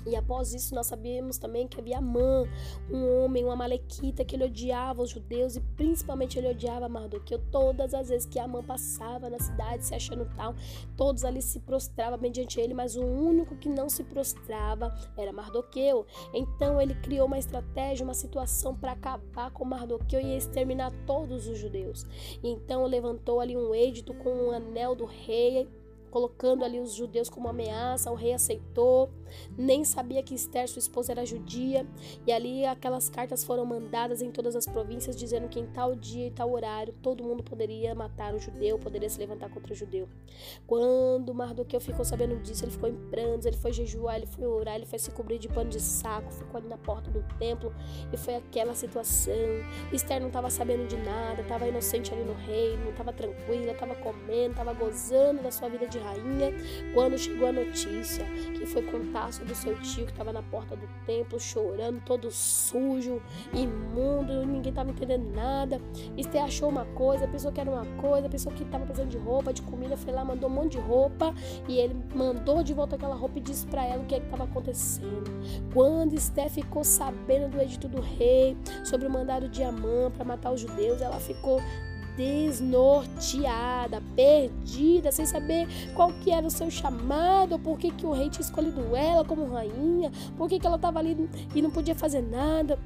e 0.07 0.17
após 0.17 0.53
isso, 0.53 0.75
nós 0.75 0.87
sabemos 0.87 1.39
também 1.39 1.67
que 1.67 1.81
havia 1.81 1.99
Amã, 1.99 2.47
um 2.91 3.25
homem, 3.25 3.45
uma 3.45 3.57
malequita, 3.57 4.25
que 4.25 4.37
ele 4.37 4.45
odiava 4.45 5.03
os 5.03 5.11
judeus 5.11 5.57
e 5.57 5.61
principalmente 5.61 6.39
ele 6.39 6.49
odiava 6.49 6.89
Mardoqueu. 6.89 7.41
Todas 7.51 7.95
as 7.95 8.09
vezes 8.09 8.27
que 8.27 8.39
Amã 8.39 8.63
passava 8.63 9.31
na 9.31 9.39
cidade 9.39 9.85
se 9.85 9.95
achando 9.95 10.29
tal, 10.37 10.55
todos 10.97 11.25
ali 11.25 11.41
se 11.41 11.61
prostravam 11.61 12.19
mediante 12.19 12.61
ele, 12.61 12.75
mas 12.75 12.97
o 12.97 13.05
único 13.05 13.57
que 13.57 13.69
não 13.69 13.89
se 13.89 14.05
prostrava 14.05 14.95
era 15.17 15.33
Mardoqueu. 15.33 16.07
Então 16.33 16.81
ele 16.81 16.95
criou 16.97 17.27
uma 17.27 17.39
estratégia, 17.39 18.05
uma 18.05 18.15
situação 18.15 18.77
para 18.77 18.93
acabar 18.93 19.51
com 19.51 19.65
Mardoqueu 19.65 20.21
e 20.21 20.37
exterminar 20.37 20.93
todos 21.07 21.47
os 21.47 21.59
judeus. 21.59 22.07
Então 22.43 22.85
levantou 22.87 23.41
ali 23.41 23.57
um 23.57 23.75
edito 23.75 24.13
com 24.15 24.31
um 24.31 24.51
anel 24.51 24.95
do 24.95 25.05
rei 25.05 25.69
colocando 26.15 26.65
ali 26.65 26.79
os 26.79 26.95
judeus 26.95 27.29
como 27.29 27.49
ameaça. 27.49 28.09
O 28.09 28.15
rei 28.15 28.33
aceitou, 28.33 29.11
nem 29.59 29.85
sabia 29.85 30.23
que 30.23 30.33
Esther, 30.33 30.69
sua 30.69 30.79
esposa, 30.79 31.11
era 31.11 31.27
judia. 31.27 31.85
E 32.25 32.31
ali 32.31 32.65
aquelas 32.65 33.11
cartas 33.11 33.43
foram 33.43 33.67
mandadas 33.67 34.23
em 34.23 34.31
todas 34.31 34.55
as 34.55 34.65
províncias, 34.65 35.17
dizendo 35.17 35.49
que 35.49 35.59
em 35.59 35.67
tal 35.67 35.97
dia 35.97 36.29
e 36.29 36.31
tal 36.31 36.53
horário 36.53 36.95
todo 37.03 37.25
mundo 37.25 37.43
poderia 37.43 37.97
matar 37.97 38.33
o 38.33 38.39
judeu, 38.39 38.79
poderia 38.79 39.11
se 39.11 39.19
levantar 39.19 39.51
contra 39.51 39.73
o 39.73 39.77
judeu. 39.77 40.09
Quando 40.69 41.35
Mardoqueu 41.35 41.81
ficou 41.81 42.05
sabendo 42.05 42.41
disso, 42.41 42.65
ele 42.65 42.71
ficou 42.71 42.89
em 42.89 42.95
prantos, 43.11 43.45
ele 43.45 43.57
foi 43.57 43.73
jejuar, 43.73 44.15
ele 44.15 44.27
foi 44.27 44.47
orar, 44.47 44.77
ele 44.77 44.87
foi 44.87 45.01
se 45.01 45.11
cobrir 45.11 45.41
de 45.41 45.49
pano 45.49 45.69
de 45.69 45.81
saco, 45.81 46.33
ficou 46.33 46.59
ali 46.59 46.69
na 46.69 46.79
porta 46.79 47.11
do 47.11 47.25
templo 47.41 47.75
e 48.13 48.17
foi 48.17 48.37
aquela 48.37 48.73
situação. 48.73 49.35
Esther 49.93 50.21
não 50.21 50.29
estava 50.29 50.49
sabendo 50.49 50.87
de 50.87 50.97
nada, 50.97 51.43
estava 51.43 51.67
inocente 51.67 52.15
ali 52.15 52.23
no 52.23 52.35
reino, 52.35 52.91
estava 52.91 53.13
tranquila, 53.13 53.73
estava 53.73 53.97
comendo, 53.97 54.53
estava 54.53 54.73
gozando 54.73 55.43
da 55.43 55.51
sua 55.51 55.69
vida 55.69 55.89
de 55.89 56.04
rainha 56.05 56.53
quando 56.93 57.19
chegou 57.19 57.49
a 57.49 57.53
notícia 57.53 58.25
que 58.55 58.67
foi 58.67 58.83
contar 58.83 59.33
sobre 59.33 59.53
o 59.53 59.57
seu 59.57 59.75
tio 59.81 60.05
que 60.05 60.13
estava 60.13 60.33
na 60.33 60.43
porta 60.43 60.77
do 60.77 60.89
templo 61.07 61.39
chorando, 61.41 62.01
todo 62.05 62.31
sujo, 62.31 63.21
imundo, 63.53 64.45
ninguém 64.47 64.71
estava 64.71 64.91
entendendo 64.91 65.33
nada. 65.35 65.81
Esther 66.17 66.45
achou 66.45 66.69
uma 66.69 66.85
coisa, 66.87 67.27
pensou 67.27 67.53
que 67.53 67.61
era 67.61 67.71
uma 67.71 67.87
coisa, 68.01 68.29
pensou 68.29 68.53
que 68.53 68.63
estava 68.63 68.85
precisando 68.85 69.11
de 69.11 69.19
roupa, 69.19 69.53
de 69.53 69.63
comida, 69.63 69.97
foi 69.97 70.13
lá, 70.13 70.25
mandou 70.25 70.49
um 70.49 70.53
monte 70.53 70.73
de 70.73 70.79
roupa 70.79 71.35
e 71.69 71.79
ele 71.79 71.97
mandou 72.15 72.63
de 72.63 72.75
volta 72.75 72.97
aquela 72.97 73.15
roupa 73.15 73.39
e 73.39 73.41
disse 73.41 73.67
para 73.67 73.85
ela 73.85 74.03
o 74.03 74.07
que 74.07 74.15
é 74.15 74.19
estava 74.19 74.45
acontecendo. 74.45 75.31
Quando 75.73 76.15
Esther 76.15 76.51
ficou 76.51 76.85
sabendo 76.85 77.51
do 77.51 77.61
edito 77.61 77.89
do 77.89 78.01
rei 78.01 78.57
sobre 78.85 79.07
o 79.07 79.11
mandado 79.11 79.49
de 79.49 79.63
Amã 79.63 80.11
para 80.11 80.25
matar 80.25 80.53
os 80.53 80.61
judeus, 80.61 81.01
ela 81.01 81.21
ficou 81.21 81.61
desnorteada, 82.17 84.03
perdida, 84.15 85.11
sem 85.13 85.27
saber 85.27 85.67
qual 85.95 86.13
que 86.13 86.31
era 86.31 86.47
o 86.47 86.51
seu 86.51 86.71
chamado, 86.71 87.59
por 87.59 87.79
que, 87.79 87.91
que 87.91 88.07
o 88.07 88.13
rei 88.13 88.31
tinha 88.31 88.45
escolhido 88.45 88.95
ela 88.95 89.25
como 89.25 89.53
rainha, 89.53 90.11
por 90.37 90.49
que, 90.49 90.59
que 90.59 90.67
ela 90.67 90.77
estava 90.77 90.99
ali 90.99 91.29
e 91.55 91.63
não 91.63 91.71
podia 91.71 91.95
fazer 91.95 92.23
nada. 92.23 92.79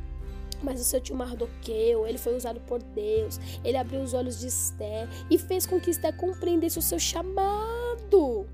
Mas 0.62 0.80
o 0.80 0.84
seu 0.84 1.00
tio 1.00 1.14
Mardoqueu, 1.14 2.06
ele 2.06 2.18
foi 2.18 2.36
usado 2.36 2.60
por 2.60 2.82
Deus. 2.82 3.38
Ele 3.62 3.76
abriu 3.76 4.00
os 4.00 4.12
olhos 4.12 4.40
de 4.40 4.48
Esté 4.48 5.08
e 5.30 5.38
fez 5.38 5.64
com 5.64 5.80
que 5.80 5.90
Esté 5.90 6.10
compreendesse 6.10 6.78
o 6.78 6.82
seu 6.82 6.98
chamado. 6.98 8.44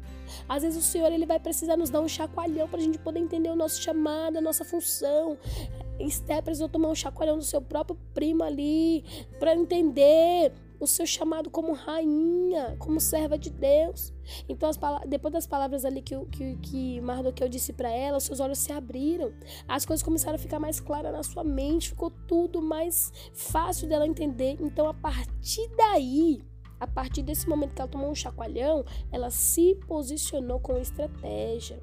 Às 0.48 0.62
vezes 0.62 0.78
o 0.78 0.86
Senhor 0.86 1.10
ele 1.12 1.26
vai 1.26 1.38
precisar 1.38 1.76
nos 1.76 1.90
dar 1.90 2.00
um 2.00 2.08
chacoalhão 2.08 2.68
para 2.68 2.78
a 2.78 2.82
gente 2.82 2.98
poder 2.98 3.20
entender 3.20 3.48
o 3.48 3.56
nosso 3.56 3.80
chamado, 3.80 4.36
a 4.36 4.40
nossa 4.40 4.64
função. 4.64 5.38
Esté 5.98 6.42
precisou 6.42 6.68
tomar 6.68 6.88
um 6.88 6.94
chacoalhão 6.94 7.38
do 7.38 7.44
seu 7.44 7.60
próprio 7.60 7.96
primo 8.12 8.42
ali 8.42 9.04
para 9.38 9.54
entender 9.54 10.52
o 10.84 10.86
seu 10.86 11.06
chamado 11.06 11.50
como 11.50 11.72
rainha, 11.72 12.76
como 12.78 13.00
serva 13.00 13.36
de 13.36 13.50
Deus. 13.50 14.12
Então, 14.48 14.70
depois 15.06 15.32
das 15.32 15.46
palavras 15.46 15.84
ali 15.84 16.00
que, 16.00 16.16
que, 16.26 16.56
que 16.56 17.00
Mardoqueu 17.00 17.48
disse 17.48 17.72
para 17.72 17.90
ela, 17.90 18.18
os 18.18 18.24
seus 18.24 18.40
olhos 18.40 18.58
se 18.58 18.72
abriram, 18.72 19.32
as 19.66 19.84
coisas 19.84 20.02
começaram 20.02 20.36
a 20.36 20.38
ficar 20.38 20.58
mais 20.58 20.80
claras 20.80 21.12
na 21.12 21.22
sua 21.22 21.44
mente, 21.44 21.90
ficou 21.90 22.10
tudo 22.10 22.62
mais 22.62 23.12
fácil 23.32 23.88
dela 23.88 24.06
entender. 24.06 24.56
Então, 24.60 24.86
a 24.86 24.94
partir 24.94 25.68
daí, 25.76 26.42
a 26.78 26.86
partir 26.86 27.22
desse 27.22 27.48
momento 27.48 27.74
que 27.74 27.80
ela 27.80 27.90
tomou 27.90 28.10
um 28.10 28.14
chacoalhão, 28.14 28.84
ela 29.10 29.30
se 29.30 29.74
posicionou 29.86 30.60
com 30.60 30.76
estratégia 30.76 31.82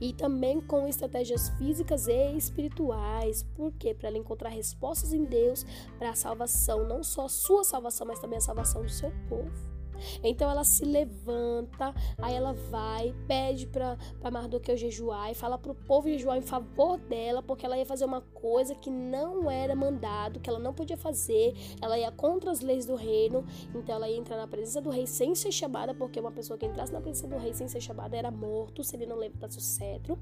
e 0.00 0.12
também 0.12 0.60
com 0.60 0.86
estratégias 0.86 1.48
físicas 1.50 2.06
e 2.06 2.36
espirituais. 2.36 3.42
Por 3.54 3.72
quê? 3.72 3.94
Para 3.94 4.08
ela 4.08 4.18
encontrar 4.18 4.50
respostas 4.50 5.12
em 5.12 5.24
Deus 5.24 5.64
para 5.98 6.10
a 6.10 6.14
salvação, 6.14 6.86
não 6.86 7.02
só 7.02 7.26
a 7.26 7.28
sua 7.28 7.64
salvação, 7.64 8.06
mas 8.06 8.18
também 8.18 8.38
a 8.38 8.42
salvação 8.42 8.82
do 8.82 8.90
seu 8.90 9.12
povo. 9.28 9.77
Então 10.22 10.50
ela 10.50 10.64
se 10.64 10.84
levanta, 10.84 11.94
aí 12.18 12.34
ela 12.34 12.52
vai, 12.52 13.14
pede 13.26 13.66
para 13.66 13.96
Mardoqueu 14.30 14.76
jejuar 14.76 15.30
e 15.30 15.34
fala 15.34 15.58
para 15.58 15.72
o 15.72 15.74
povo 15.74 16.08
jejuar 16.08 16.38
em 16.38 16.42
favor 16.42 16.98
dela, 16.98 17.42
porque 17.42 17.64
ela 17.64 17.76
ia 17.76 17.86
fazer 17.86 18.04
uma 18.04 18.20
coisa 18.20 18.74
que 18.74 18.90
não 18.90 19.50
era 19.50 19.74
mandado, 19.74 20.40
que 20.40 20.48
ela 20.48 20.58
não 20.58 20.72
podia 20.72 20.96
fazer, 20.96 21.54
ela 21.80 21.98
ia 21.98 22.10
contra 22.10 22.50
as 22.50 22.60
leis 22.60 22.86
do 22.86 22.94
reino, 22.94 23.44
então 23.74 23.94
ela 23.94 24.08
ia 24.08 24.16
entrar 24.16 24.36
na 24.36 24.46
presença 24.46 24.80
do 24.80 24.90
rei 24.90 25.06
sem 25.06 25.34
ser 25.34 25.52
chamada, 25.52 25.94
porque 25.94 26.20
uma 26.20 26.32
pessoa 26.32 26.58
que 26.58 26.66
entrasse 26.66 26.92
na 26.92 27.00
presença 27.00 27.26
do 27.26 27.36
rei 27.36 27.52
sem 27.52 27.68
ser 27.68 27.80
chamada 27.80 28.16
era 28.16 28.30
morto 28.30 28.82
se 28.82 28.96
ele 28.96 29.06
não 29.06 29.16
levantasse 29.16 29.58
o 29.58 29.60
cetro. 29.60 30.18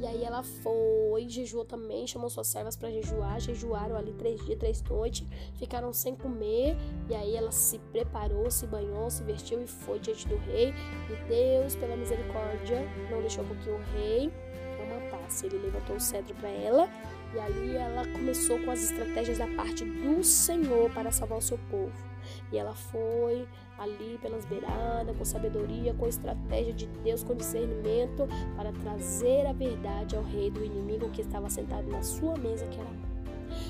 E 0.00 0.06
aí 0.06 0.22
ela 0.22 0.42
foi, 0.42 1.28
jejuou 1.28 1.64
também, 1.64 2.06
chamou 2.06 2.30
suas 2.30 2.46
servas 2.46 2.76
para 2.76 2.90
jejuar, 2.90 3.40
jejuaram 3.40 3.96
ali 3.96 4.12
três 4.12 4.44
dias, 4.44 4.58
três 4.58 4.82
noites, 4.82 5.26
ficaram 5.54 5.92
sem 5.92 6.14
comer, 6.14 6.76
e 7.08 7.14
aí 7.14 7.36
ela 7.36 7.50
se 7.50 7.78
preparou, 7.78 8.50
se 8.50 8.66
banhou, 8.66 9.07
se 9.10 9.22
vestiu 9.22 9.62
e 9.62 9.66
foi 9.66 9.98
diante 9.98 10.26
do 10.26 10.36
rei. 10.36 10.74
E 11.10 11.28
Deus, 11.28 11.76
pela 11.76 11.96
misericórdia, 11.96 12.82
não 13.10 13.20
deixou 13.20 13.44
com 13.44 13.54
que 13.56 13.70
o 13.70 13.78
rei 13.94 14.32
a 14.82 14.94
matasse. 14.94 15.46
Ele 15.46 15.58
levantou 15.58 15.96
o 15.96 16.00
cetro 16.00 16.34
para 16.36 16.48
ela 16.48 16.88
e 17.34 17.38
ali 17.38 17.76
ela 17.76 18.06
começou 18.08 18.58
com 18.60 18.70
as 18.70 18.82
estratégias 18.82 19.38
da 19.38 19.46
parte 19.48 19.84
do 19.84 20.22
Senhor 20.22 20.90
para 20.90 21.10
salvar 21.10 21.38
o 21.38 21.42
seu 21.42 21.58
povo. 21.70 21.92
E 22.52 22.58
ela 22.58 22.74
foi 22.74 23.46
ali 23.78 24.18
pelas 24.20 24.44
beiradas, 24.44 25.16
com 25.16 25.24
sabedoria, 25.24 25.94
com 25.94 26.06
estratégia 26.06 26.72
de 26.72 26.86
Deus, 26.86 27.22
com 27.22 27.34
discernimento, 27.34 28.28
para 28.56 28.72
trazer 28.72 29.46
a 29.46 29.52
verdade 29.52 30.16
ao 30.16 30.22
rei 30.22 30.50
do 30.50 30.64
inimigo 30.64 31.08
que 31.10 31.22
estava 31.22 31.48
sentado 31.48 31.88
na 31.88 32.02
sua 32.02 32.36
mesa, 32.36 32.66
que 32.66 32.78
era 32.78 33.07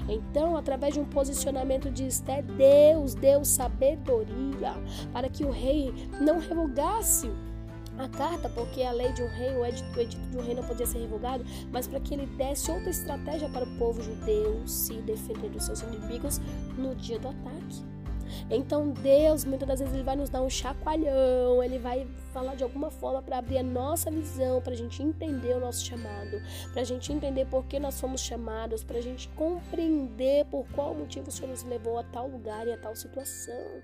então, 0.09 0.57
através 0.57 0.95
de 0.95 1.01
um 1.01 1.05
posicionamento 1.05 1.91
de 1.91 2.07
Esté, 2.07 2.43
Deus 2.43 3.15
deu 3.15 3.45
sabedoria 3.45 4.75
para 5.13 5.29
que 5.29 5.45
o 5.45 5.51
rei 5.51 5.93
não 6.21 6.39
revogasse 6.39 7.31
a 7.99 8.09
carta, 8.09 8.49
porque 8.49 8.83
a 8.83 8.93
lei 8.93 9.13
de 9.13 9.23
um 9.23 9.29
rei, 9.29 9.57
o 9.57 9.67
edito, 9.67 9.99
o 9.99 10.01
edito 10.01 10.29
de 10.29 10.37
um 10.39 10.41
rei 10.41 10.55
não 10.55 10.63
podia 10.63 10.87
ser 10.87 10.99
revogado, 10.99 11.45
mas 11.73 11.87
para 11.87 11.99
que 11.99 12.15
ele 12.15 12.27
desse 12.27 12.71
outra 12.71 12.91
estratégia 12.91 13.49
para 13.49 13.65
o 13.65 13.79
povo 13.79 14.01
judeu 14.01 14.63
se 14.67 14.95
defender 15.03 15.51
dos 15.51 15.65
seus 15.65 15.83
inimigos 15.83 16.41
no 16.77 16.95
dia 16.95 17.19
do 17.19 17.29
ataque. 17.29 17.98
Então 18.51 18.91
Deus, 18.91 19.45
muitas 19.45 19.69
das 19.69 19.81
vezes, 19.81 19.95
ele 19.95 20.03
vai 20.03 20.17
nos 20.17 20.31
dar 20.31 20.43
um 20.43 20.51
chacoalhão, 20.51 21.63
ele 21.63 21.79
vai 21.79 22.07
falar 22.33 22.55
de 22.55 22.63
alguma 22.63 22.91
forma 22.91 23.23
para 23.23 23.39
abrir 23.39 23.59
a 23.59 23.63
nossa 23.63 24.11
visão, 24.11 24.61
para 24.61 24.73
a 24.73 24.77
gente 24.77 25.03
entender 25.03 25.55
o 25.55 25.61
nosso 25.61 25.85
chamado, 25.85 26.41
para 26.73 26.83
a 26.83 26.85
gente 26.85 27.13
entender 27.13 27.47
por 27.47 27.65
que 27.67 27.79
nós 27.79 28.01
fomos 28.01 28.21
chamados, 28.21 28.85
para 28.85 28.99
a 28.99 29.03
gente 29.03 29.29
compreender 29.31 30.45
por 30.47 30.67
qual 30.75 30.95
motivo 30.95 31.29
o 31.29 31.33
Senhor 31.33 31.51
nos 31.51 31.63
levou 31.65 31.99
a 31.99 32.03
tal 32.05 32.29
lugar 32.29 32.67
e 32.67 32.73
a 32.73 32.79
tal 32.79 32.95
situação. 32.95 33.83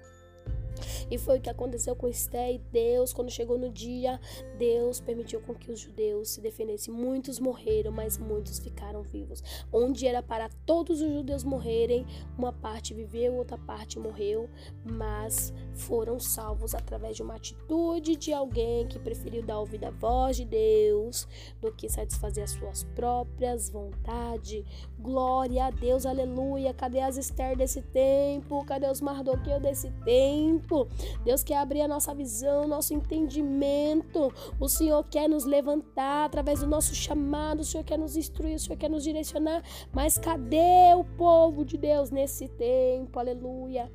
E 1.11 1.19
foi 1.19 1.39
o 1.39 1.41
que 1.41 1.51
aconteceu 1.51 1.95
com 1.95 2.09
Esté 2.09 2.53
e 2.53 2.59
Deus, 2.59 3.13
quando 3.13 3.31
chegou 3.31 3.59
no 3.59 3.71
dia, 3.71 4.21
Deus 4.59 5.01
permitiu 5.01 5.41
com 5.41 5.55
que 5.55 5.71
os 5.71 5.81
judeus 5.81 6.31
se 6.31 6.41
defendessem. 6.41 6.93
Muitos 6.93 7.39
morreram, 7.39 7.93
mas 7.93 8.19
muitos 8.19 8.59
ficaram 8.59 9.03
vivos. 9.03 9.43
Onde 9.73 10.07
era 10.07 10.23
para 10.23 10.49
todos 10.67 11.01
os 11.01 11.13
judeus 11.13 11.45
morrerem, 11.45 12.07
uma 12.39 12.53
parte 12.53 12.95
viveu, 12.95 13.35
outra 13.35 13.59
parte 13.59 13.99
morreu, 13.99 14.49
mas 14.85 15.53
foram 15.73 16.19
salvos 16.19 16.75
através 16.75 17.17
de 17.17 17.23
uma 17.23 17.35
atitude 17.35 18.17
de 18.17 18.33
alguém 18.33 18.87
que 18.87 18.99
preferiu 18.99 19.43
dar 19.43 19.59
ouvido 19.61 19.85
à 19.85 19.91
voz 19.91 20.37
de 20.37 20.45
Deus 20.45 21.27
do 21.61 21.73
que 21.73 21.89
satisfazer 21.89 22.45
as 22.45 22.51
suas 22.51 22.85
próprias 22.95 23.69
vontades. 23.69 24.65
Glória 25.05 25.67
a 25.67 25.71
Deus, 25.71 26.07
aleluia. 26.07 26.73
Cadê 26.73 27.01
as 27.01 27.19
Esther 27.19 27.55
desse 27.55 27.83
tempo? 27.83 28.65
Cadê 28.65 28.91
os 28.91 29.03
Mardoqueu 29.03 29.61
desse 29.61 29.91
tempo? 30.03 30.89
Deus 31.23 31.43
quer 31.43 31.59
abrir 31.59 31.83
a 31.83 31.89
nossa 31.89 32.15
visão, 32.15 32.67
nosso 32.67 32.95
entendimento. 32.95 34.33
O 34.59 34.67
Senhor 34.67 35.05
quer 35.05 35.29
nos 35.29 35.45
levantar 35.45 36.25
através 36.25 36.61
do 36.61 36.67
nosso 36.67 36.95
chamado. 36.95 37.61
O 37.61 37.65
Senhor 37.65 37.85
quer 37.85 37.99
nos 37.99 38.17
instruir, 38.17 38.57
o 38.57 38.59
Senhor 38.59 38.79
quer 38.79 38.89
nos 38.89 39.05
direcionar. 39.05 39.63
Mas 39.93 40.17
cadê 40.17 40.95
o 40.97 41.05
povo 41.05 41.67
de 41.67 41.77
Deus 41.77 42.11
nesse 42.11 42.49
tempo? 42.49 43.19
Aleluia. 43.19 43.93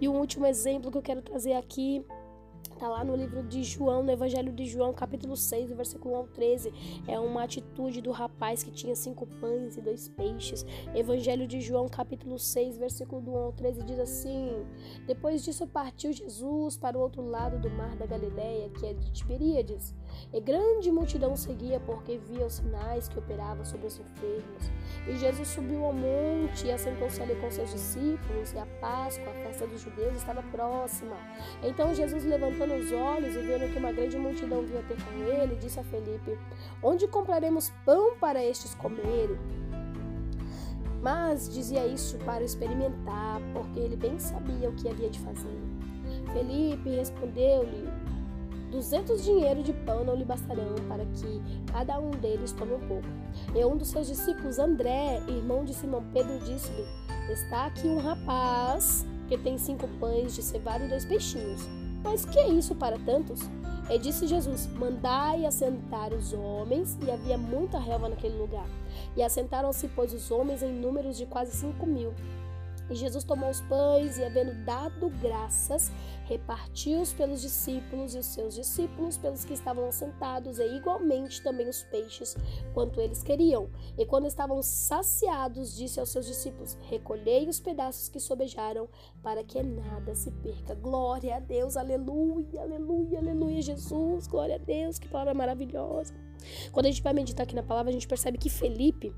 E 0.00 0.06
o 0.06 0.12
último 0.12 0.46
exemplo 0.46 0.92
que 0.92 0.98
eu 0.98 1.02
quero 1.02 1.22
trazer 1.22 1.54
aqui 1.54 2.06
Está 2.82 2.90
lá 2.90 3.04
no 3.04 3.14
livro 3.14 3.44
de 3.44 3.62
João, 3.62 4.02
no 4.02 4.10
Evangelho 4.10 4.52
de 4.52 4.66
João, 4.66 4.92
capítulo 4.92 5.36
6, 5.36 5.70
versículo 5.70 6.14
1 6.14 6.16
ao 6.16 6.26
13. 6.26 6.74
É 7.06 7.16
uma 7.16 7.44
atitude 7.44 8.00
do 8.00 8.10
rapaz 8.10 8.64
que 8.64 8.72
tinha 8.72 8.96
cinco 8.96 9.24
pães 9.24 9.76
e 9.76 9.80
dois 9.80 10.08
peixes. 10.08 10.66
Evangelho 10.92 11.46
de 11.46 11.60
João, 11.60 11.88
capítulo 11.88 12.40
6, 12.40 12.78
versículo 12.78 13.22
do 13.22 13.30
1 13.30 13.36
ao 13.36 13.52
13, 13.52 13.84
diz 13.84 14.00
assim: 14.00 14.66
Depois 15.06 15.44
disso 15.44 15.64
partiu 15.64 16.12
Jesus 16.12 16.76
para 16.76 16.98
o 16.98 17.00
outro 17.00 17.22
lado 17.22 17.56
do 17.60 17.70
mar 17.70 17.94
da 17.94 18.04
Galileia, 18.04 18.68
que 18.70 18.84
é 18.84 18.94
de 18.94 19.12
Tiberíades. 19.12 19.94
E 20.32 20.40
grande 20.40 20.90
multidão 20.90 21.36
seguia 21.36 21.78
porque 21.80 22.18
via 22.18 22.46
os 22.46 22.54
sinais 22.54 23.08
que 23.08 23.18
operavam 23.18 23.64
sobre 23.64 23.86
os 23.86 23.98
enfermos. 23.98 24.70
E 25.06 25.16
Jesus 25.16 25.48
subiu 25.48 25.84
ao 25.84 25.92
monte 25.92 26.66
e 26.66 26.72
assentou-se 26.72 27.20
ali 27.20 27.34
com 27.36 27.50
seus 27.50 27.70
discípulos, 27.70 28.52
e 28.52 28.58
a 28.58 28.66
Páscoa, 28.80 29.30
a 29.30 29.34
festa 29.46 29.66
dos 29.66 29.80
judeus, 29.80 30.16
estava 30.16 30.42
próxima. 30.44 31.16
Então 31.62 31.94
Jesus, 31.94 32.24
levantando 32.24 32.74
os 32.74 32.92
olhos 32.92 33.34
e 33.34 33.40
vendo 33.40 33.72
que 33.72 33.78
uma 33.78 33.92
grande 33.92 34.16
multidão 34.16 34.62
vinha 34.62 34.82
ter 34.82 34.96
com 35.02 35.22
ele, 35.22 35.56
disse 35.56 35.80
a 35.80 35.84
Felipe: 35.84 36.38
Onde 36.82 37.06
compraremos 37.06 37.70
pão 37.84 38.16
para 38.16 38.42
estes 38.44 38.74
comerem? 38.74 39.38
Mas 41.02 41.52
dizia 41.52 41.84
isso 41.84 42.16
para 42.18 42.44
experimentar, 42.44 43.40
porque 43.52 43.80
ele 43.80 43.96
bem 43.96 44.18
sabia 44.20 44.68
o 44.68 44.72
que 44.72 44.88
havia 44.88 45.10
de 45.10 45.18
fazer. 45.18 45.58
Felipe 46.32 46.90
respondeu-lhe: 46.90 47.88
Duzentos 48.72 49.22
dinheiros 49.22 49.64
de 49.64 49.72
pão 49.74 50.02
não 50.02 50.14
lhe 50.14 50.24
bastarão 50.24 50.74
para 50.88 51.04
que 51.04 51.42
cada 51.70 52.00
um 52.00 52.10
deles 52.10 52.52
tome 52.52 52.72
um 52.72 52.88
pouco. 52.88 53.06
E 53.54 53.62
um 53.62 53.76
dos 53.76 53.88
seus 53.88 54.06
discípulos, 54.06 54.58
André, 54.58 55.22
irmão 55.28 55.62
de 55.62 55.74
Simão 55.74 56.02
Pedro, 56.10 56.38
disse-lhe: 56.38 56.86
Está 57.30 57.66
aqui 57.66 57.86
um 57.86 57.98
rapaz 57.98 59.06
que 59.28 59.36
tem 59.36 59.58
cinco 59.58 59.86
pães 60.00 60.34
de 60.34 60.42
cevada 60.42 60.86
e 60.86 60.88
dois 60.88 61.04
peixinhos. 61.04 61.68
Mas 62.02 62.24
que 62.24 62.38
é 62.38 62.48
isso 62.48 62.74
para 62.74 62.98
tantos? 62.98 63.40
E 63.90 63.98
disse 63.98 64.26
Jesus: 64.26 64.66
Mandai 64.68 65.44
assentar 65.44 66.14
os 66.14 66.32
homens, 66.32 66.96
e 67.06 67.10
havia 67.10 67.36
muita 67.36 67.78
relva 67.78 68.08
naquele 68.08 68.38
lugar. 68.38 68.66
E 69.14 69.22
assentaram-se, 69.22 69.86
pois, 69.88 70.14
os 70.14 70.30
homens 70.30 70.62
em 70.62 70.72
números 70.72 71.18
de 71.18 71.26
quase 71.26 71.54
cinco 71.54 71.86
mil. 71.86 72.14
E 72.92 72.94
Jesus 72.94 73.24
tomou 73.24 73.48
os 73.48 73.62
pães 73.62 74.18
e, 74.18 74.24
havendo 74.24 74.52
dado 74.66 75.08
graças, 75.20 75.90
repartiu-os 76.26 77.14
pelos 77.14 77.40
discípulos 77.40 78.14
e 78.14 78.18
os 78.18 78.26
seus 78.26 78.54
discípulos 78.54 79.16
pelos 79.16 79.46
que 79.46 79.54
estavam 79.54 79.90
sentados, 79.90 80.58
e 80.58 80.76
igualmente 80.76 81.42
também 81.42 81.68
os 81.68 81.82
peixes, 81.84 82.36
quanto 82.74 83.00
eles 83.00 83.22
queriam. 83.22 83.70
E 83.96 84.04
quando 84.04 84.26
estavam 84.26 84.62
saciados, 84.62 85.74
disse 85.74 85.98
aos 85.98 86.10
seus 86.10 86.26
discípulos: 86.26 86.76
Recolhei 86.82 87.48
os 87.48 87.58
pedaços 87.58 88.10
que 88.10 88.20
sobejaram, 88.20 88.86
para 89.22 89.42
que 89.42 89.62
nada 89.62 90.14
se 90.14 90.30
perca. 90.30 90.74
Glória 90.74 91.36
a 91.36 91.40
Deus, 91.40 91.78
aleluia, 91.78 92.60
aleluia, 92.60 93.20
aleluia, 93.20 93.62
Jesus, 93.62 94.26
glória 94.26 94.56
a 94.56 94.58
Deus, 94.58 94.98
que 94.98 95.08
palavra 95.08 95.32
maravilhosa. 95.32 96.12
Quando 96.70 96.86
a 96.86 96.90
gente 96.90 97.02
vai 97.02 97.14
meditar 97.14 97.44
aqui 97.44 97.54
na 97.54 97.62
palavra, 97.62 97.88
a 97.88 97.92
gente 97.92 98.06
percebe 98.06 98.36
que 98.36 98.50
Felipe 98.50 99.14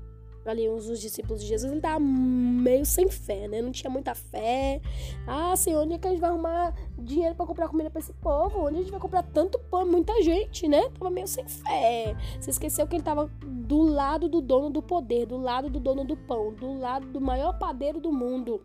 ali 0.49 0.69
uns 0.69 0.99
discípulos 0.99 1.41
de 1.41 1.47
Jesus, 1.47 1.71
ele 1.71 1.81
tava 1.81 1.99
meio 1.99 2.85
sem 2.85 3.09
fé, 3.09 3.47
né? 3.47 3.61
Não 3.61 3.71
tinha 3.71 3.89
muita 3.89 4.13
fé. 4.13 4.81
Ah, 5.27 5.55
Senhor, 5.55 5.83
onde 5.83 5.93
é 5.93 5.97
que 5.97 6.07
a 6.07 6.11
gente 6.11 6.19
vai 6.19 6.29
arrumar 6.29 6.73
dinheiro 6.97 7.35
para 7.35 7.45
comprar 7.45 7.67
comida 7.67 7.89
para 7.89 7.99
esse 7.99 8.13
povo? 8.13 8.65
Onde 8.67 8.75
a 8.75 8.79
gente 8.81 8.91
vai 8.91 8.99
comprar 8.99 9.23
tanto 9.23 9.59
pão? 9.59 9.85
Muita 9.85 10.21
gente, 10.21 10.67
né? 10.67 10.89
Tava 10.97 11.09
meio 11.09 11.27
sem 11.27 11.47
fé. 11.47 12.15
Você 12.39 12.51
esqueceu 12.51 12.87
que 12.87 12.95
ele 12.95 13.03
tava 13.03 13.29
do 13.45 13.81
lado 13.81 14.27
do 14.27 14.41
dono 14.41 14.69
do 14.69 14.81
poder, 14.81 15.25
do 15.25 15.37
lado 15.37 15.69
do 15.69 15.79
dono 15.79 16.03
do 16.03 16.15
pão, 16.15 16.53
do 16.53 16.77
lado 16.77 17.07
do 17.07 17.19
maior 17.21 17.57
padeiro 17.57 17.99
do 17.99 18.11
mundo 18.11 18.61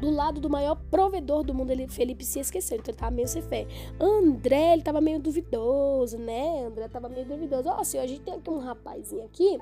do 0.00 0.10
lado 0.10 0.40
do 0.40 0.48
maior 0.48 0.76
provedor 0.90 1.42
do 1.42 1.54
mundo, 1.54 1.70
ele, 1.70 1.86
Felipe 1.88 2.24
se 2.24 2.40
esqueceu, 2.40 2.78
então 2.78 2.92
ele 2.92 2.98
tava 2.98 3.10
meio 3.10 3.28
sem 3.28 3.42
fé. 3.42 3.66
André, 3.98 4.74
ele 4.74 4.82
tava 4.82 5.00
meio 5.00 5.18
duvidoso, 5.18 6.18
né? 6.18 6.64
André 6.64 6.88
tava 6.88 7.08
meio 7.08 7.26
duvidoso. 7.26 7.68
Ó, 7.68 7.80
oh, 7.80 7.84
senhor, 7.84 8.04
a 8.04 8.06
gente 8.06 8.22
tem 8.22 8.34
aqui 8.34 8.50
um 8.50 8.58
rapazinho 8.58 9.24
aqui, 9.24 9.58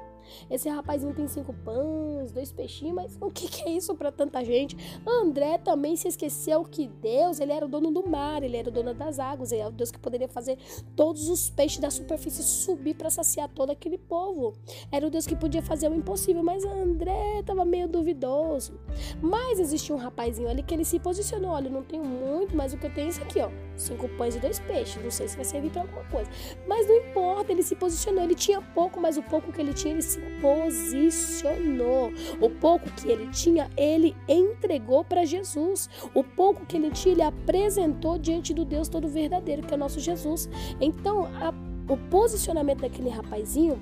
esse 0.51 0.69
rapazinho 0.69 1.13
tem 1.13 1.27
cinco 1.27 1.53
pães, 1.53 2.31
dois 2.31 2.53
peixinhos, 2.53 2.95
mas 2.95 3.19
o 3.21 3.31
que, 3.31 3.49
que 3.49 3.63
é 3.63 3.71
isso 3.71 3.95
para 3.95 4.13
tanta 4.13 4.45
gente? 4.45 4.77
André 5.07 5.59
também 5.59 5.97
se 5.97 6.09
esqueceu 6.09 6.65
que 6.65 6.87
Deus, 6.87 7.41
ele 7.41 7.53
era 7.53 7.67
o 7.67 7.69
dono 7.69 7.91
do 7.91 8.09
mar, 8.09 8.43
ele 8.43 8.57
era 8.57 8.69
o 8.69 8.73
dono 8.73 8.95
das 8.95 9.19
águas, 9.19 9.51
ele 9.51 9.63
era 9.63 9.71
o 9.71 9.73
Deus 9.73 9.91
que 9.91 9.99
poderia 9.99 10.29
fazer 10.29 10.59
todos 10.95 11.29
os 11.29 11.51
peixes 11.51 11.79
da 11.79 11.91
superfície 11.91 12.43
subir 12.43 12.95
para 12.95 13.11
saciar 13.11 13.49
todo 13.49 13.71
aquele 13.71 13.99
povo. 13.99 14.55
Era 14.93 15.07
o 15.07 15.11
Deus 15.11 15.27
que 15.27 15.35
podia 15.35 15.63
fazer 15.63 15.91
o 15.91 15.95
impossível, 15.95 16.43
mas 16.43 16.65
André 16.65 17.43
tava 17.45 17.65
meio 17.65 17.89
duvidoso. 17.89 18.79
Mas 19.21 19.59
existe 19.59 19.89
tinha 19.89 19.97
um 19.97 19.99
rapazinho 19.99 20.49
ali 20.49 20.63
que 20.63 20.75
ele 20.75 20.85
se 20.85 20.99
posicionou. 20.99 21.53
Olha, 21.53 21.69
eu 21.69 21.73
não 21.73 21.83
tenho 21.83 22.05
muito, 22.05 22.55
mas 22.55 22.75
o 22.75 22.77
que 22.77 22.87
eu 22.87 22.93
tenho 22.93 23.07
é 23.07 23.11
isso 23.11 23.23
aqui, 23.23 23.41
ó. 23.41 23.51
Cinco 23.75 24.09
pães 24.11 24.37
e 24.37 24.39
dois 24.39 24.59
peixes. 24.59 25.03
Não 25.03 25.11
sei 25.11 25.27
se 25.29 25.37
vai 25.37 25.45
servir 25.45 25.71
para 25.71 25.83
alguma 25.83 26.05
coisa. 26.05 26.31
Mas 26.67 26.87
não 26.87 26.97
importa, 26.97 27.51
ele 27.51 27.63
se 27.63 27.75
posicionou. 27.75 28.23
Ele 28.23 28.35
tinha 28.35 28.61
pouco, 28.61 29.01
mas 29.01 29.17
o 29.17 29.23
pouco 29.23 29.51
que 29.51 29.61
ele 29.61 29.73
tinha, 29.73 29.95
ele 29.95 30.03
se 30.03 30.18
posicionou. 30.41 32.13
O 32.41 32.51
pouco 32.51 32.91
que 32.91 33.09
ele 33.09 33.29
tinha, 33.29 33.71
ele 33.77 34.17
entregou 34.29 35.05
para 35.05 35.25
Jesus. 35.25 35.89
O 36.15 36.23
pouco 36.23 36.67
que 36.67 36.77
ele 36.77 36.91
tinha, 36.91 37.15
ele 37.15 37.23
apresentou 37.23 38.19
diante 38.19 38.53
do 38.53 38.65
Deus 38.65 38.89
todo 38.89 39.09
verdadeiro, 39.09 39.63
que 39.63 39.73
é 39.73 39.77
o 39.77 39.81
nosso 39.81 40.01
Jesus. 40.01 40.49
Então, 40.81 41.25
a, 41.25 41.53
o 41.93 41.97
posicionamento 41.97 42.81
daquele 42.81 43.09
rapazinho 43.09 43.79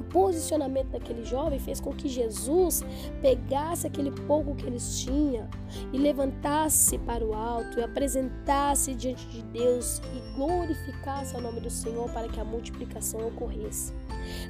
o 0.00 0.02
posicionamento 0.02 0.88
daquele 0.88 1.24
jovem 1.24 1.58
fez 1.58 1.80
com 1.80 1.92
que 1.92 2.08
Jesus 2.08 2.82
pegasse 3.20 3.86
aquele 3.86 4.10
pouco 4.10 4.54
que 4.54 4.66
eles 4.66 5.00
tinham 5.00 5.48
e 5.92 5.98
levantasse 5.98 6.98
para 6.98 7.24
o 7.24 7.34
alto 7.34 7.78
e 7.78 7.82
apresentasse 7.82 8.94
diante 8.94 9.26
de 9.28 9.42
Deus 9.42 10.00
e 10.14 10.36
glorificasse 10.36 11.36
o 11.36 11.40
nome 11.40 11.60
do 11.60 11.70
Senhor 11.70 12.10
para 12.10 12.28
que 12.28 12.40
a 12.40 12.44
multiplicação 12.44 13.28
ocorresse. 13.28 13.92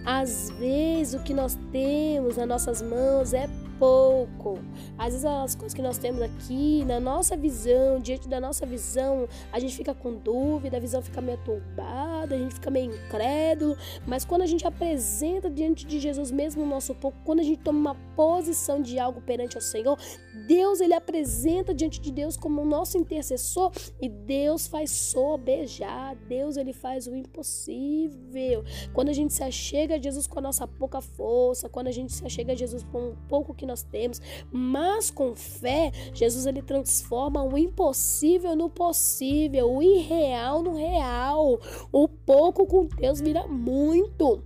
Às 0.04 0.50
vezes 0.50 1.14
o 1.14 1.22
que 1.22 1.34
nós 1.34 1.58
temos 1.70 2.36
nas 2.36 2.48
nossas 2.48 2.82
mãos 2.82 3.34
é 3.34 3.48
pouco. 3.80 4.58
Às 4.98 5.14
vezes 5.14 5.24
as 5.24 5.54
coisas 5.54 5.72
que 5.72 5.80
nós 5.80 5.96
temos 5.96 6.20
aqui, 6.20 6.84
na 6.84 7.00
nossa 7.00 7.34
visão, 7.34 7.98
diante 7.98 8.28
da 8.28 8.38
nossa 8.38 8.66
visão, 8.66 9.26
a 9.50 9.58
gente 9.58 9.74
fica 9.74 9.94
com 9.94 10.14
dúvida, 10.14 10.76
a 10.76 10.80
visão 10.80 11.00
fica 11.00 11.22
meio 11.22 11.38
turbada, 11.38 12.34
a 12.34 12.38
gente 12.38 12.54
fica 12.54 12.70
meio 12.70 12.94
incrédulo, 12.94 13.74
mas 14.06 14.24
quando 14.24 14.42
a 14.42 14.46
gente 14.46 14.66
apresenta 14.66 15.48
diante 15.48 15.86
de 15.86 15.98
Jesus 15.98 16.30
mesmo 16.30 16.62
o 16.62 16.66
nosso 16.66 16.94
pouco, 16.94 17.16
quando 17.24 17.40
a 17.40 17.42
gente 17.42 17.60
toma 17.62 17.78
uma 17.78 17.94
posição 18.14 18.82
de 18.82 18.98
algo 18.98 19.22
perante 19.22 19.56
ao 19.56 19.62
Senhor, 19.62 19.98
Deus 20.46 20.80
ele 20.80 20.92
apresenta 20.92 21.72
diante 21.72 22.00
de 22.00 22.12
Deus 22.12 22.36
como 22.36 22.60
o 22.60 22.66
nosso 22.66 22.98
intercessor 22.98 23.72
e 24.00 24.10
Deus 24.10 24.66
faz 24.66 24.90
sobejar, 24.90 26.14
Deus 26.28 26.58
ele 26.58 26.74
faz 26.74 27.06
o 27.06 27.16
impossível. 27.16 28.62
Quando 28.92 29.08
a 29.08 29.14
gente 29.14 29.32
se 29.32 29.42
achega 29.42 29.94
a 29.94 29.98
Jesus 29.98 30.26
com 30.26 30.38
a 30.38 30.42
nossa 30.42 30.68
pouca 30.68 31.00
força, 31.00 31.66
quando 31.68 31.86
a 31.86 31.92
gente 31.92 32.12
se 32.12 32.26
achega 32.26 32.52
a 32.52 32.56
Jesus 32.56 32.82
com 32.82 33.10
um 33.10 33.16
pouco 33.26 33.54
que 33.54 33.69
nós 33.70 33.82
temos, 33.82 34.20
mas 34.50 35.10
com 35.10 35.34
fé, 35.34 35.92
Jesus 36.12 36.46
ele 36.46 36.60
transforma 36.60 37.42
o 37.42 37.56
impossível 37.56 38.56
no 38.56 38.68
possível, 38.68 39.72
o 39.72 39.82
irreal 39.82 40.62
no 40.62 40.74
real. 40.74 41.58
O 41.92 42.08
pouco 42.08 42.66
com 42.66 42.86
Deus 42.86 43.20
vira 43.20 43.46
muito. 43.46 44.42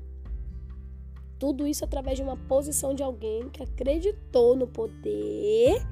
Tudo 1.38 1.66
isso 1.66 1.84
através 1.84 2.16
de 2.16 2.22
uma 2.22 2.36
posição 2.36 2.94
de 2.94 3.02
alguém 3.02 3.48
que 3.50 3.62
acreditou 3.62 4.54
no 4.54 4.66
poder, 4.66 5.82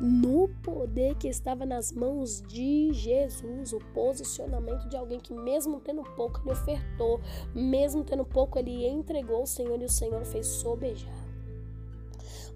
no 0.00 0.48
poder 0.62 1.14
que 1.16 1.28
estava 1.28 1.66
nas 1.66 1.92
mãos 1.92 2.42
de 2.42 2.92
Jesus, 2.92 3.72
o 3.72 3.78
posicionamento 3.92 4.88
de 4.88 4.96
alguém 4.96 5.20
que 5.20 5.34
mesmo 5.34 5.80
tendo 5.80 6.02
pouco 6.02 6.40
ele 6.40 6.52
ofertou, 6.52 7.20
mesmo 7.54 8.02
tendo 8.02 8.24
pouco 8.24 8.58
ele 8.58 8.86
entregou 8.86 9.42
o 9.42 9.46
Senhor 9.46 9.80
e 9.80 9.84
o 9.84 9.90
Senhor 9.90 10.24
fez 10.24 10.46
sobejar. 10.46 11.25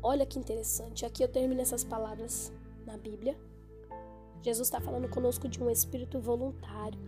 Olha 0.03 0.25
que 0.25 0.39
interessante. 0.39 1.05
Aqui 1.05 1.23
eu 1.23 1.29
termino 1.29 1.61
essas 1.61 1.85
palavras 1.85 2.53
na 2.87 2.97
Bíblia. 2.97 3.37
Jesus 4.43 4.69
está 4.69 4.81
falando 4.81 5.09
conosco 5.09 5.47
de 5.47 5.63
um 5.63 5.69
espírito 5.69 6.19
voluntário. 6.19 6.99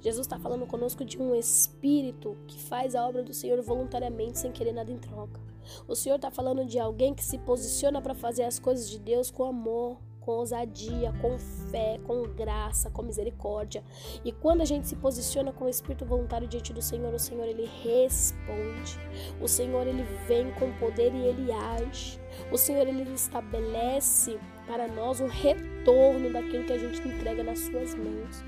Jesus 0.00 0.26
está 0.26 0.38
falando 0.38 0.66
conosco 0.66 1.04
de 1.04 1.20
um 1.20 1.34
espírito 1.34 2.36
que 2.46 2.58
faz 2.58 2.94
a 2.94 3.06
obra 3.06 3.22
do 3.22 3.34
Senhor 3.34 3.60
voluntariamente, 3.62 4.38
sem 4.38 4.50
querer 4.50 4.72
nada 4.72 4.90
em 4.90 4.98
troca. 4.98 5.40
O 5.86 5.94
Senhor 5.94 6.16
está 6.16 6.30
falando 6.30 6.64
de 6.64 6.78
alguém 6.78 7.14
que 7.14 7.24
se 7.24 7.38
posiciona 7.38 8.00
para 8.00 8.14
fazer 8.14 8.44
as 8.44 8.58
coisas 8.58 8.88
de 8.88 8.98
Deus 8.98 9.30
com 9.30 9.44
amor, 9.44 9.98
com 10.28 10.32
ousadia, 10.32 11.10
com 11.22 11.38
fé, 11.38 11.98
com 12.04 12.22
graça, 12.24 12.90
com 12.90 13.02
misericórdia. 13.02 13.82
E 14.22 14.30
quando 14.30 14.60
a 14.60 14.64
gente 14.66 14.86
se 14.86 14.94
posiciona 14.94 15.54
com 15.54 15.64
o 15.64 15.70
espírito 15.70 16.04
voluntário 16.04 16.46
diante 16.46 16.70
do 16.70 16.82
Senhor, 16.82 17.14
o 17.14 17.18
Senhor 17.18 17.46
ele 17.46 17.66
responde. 17.82 18.98
O 19.40 19.48
Senhor 19.48 19.86
ele 19.86 20.02
vem 20.26 20.52
com 20.52 20.70
poder 20.74 21.14
e 21.14 21.24
ele 21.24 21.50
age. 21.50 22.20
O 22.52 22.58
Senhor 22.58 22.86
ele 22.86 23.10
estabelece 23.14 24.38
para 24.68 24.86
nós 24.86 25.18
um 25.20 25.26
retorno 25.26 26.30
daquilo 26.30 26.64
que 26.64 26.72
a 26.74 26.78
gente 26.78 27.00
entrega 27.08 27.42
nas 27.42 27.58
suas 27.60 27.94
mãos. 27.94 28.44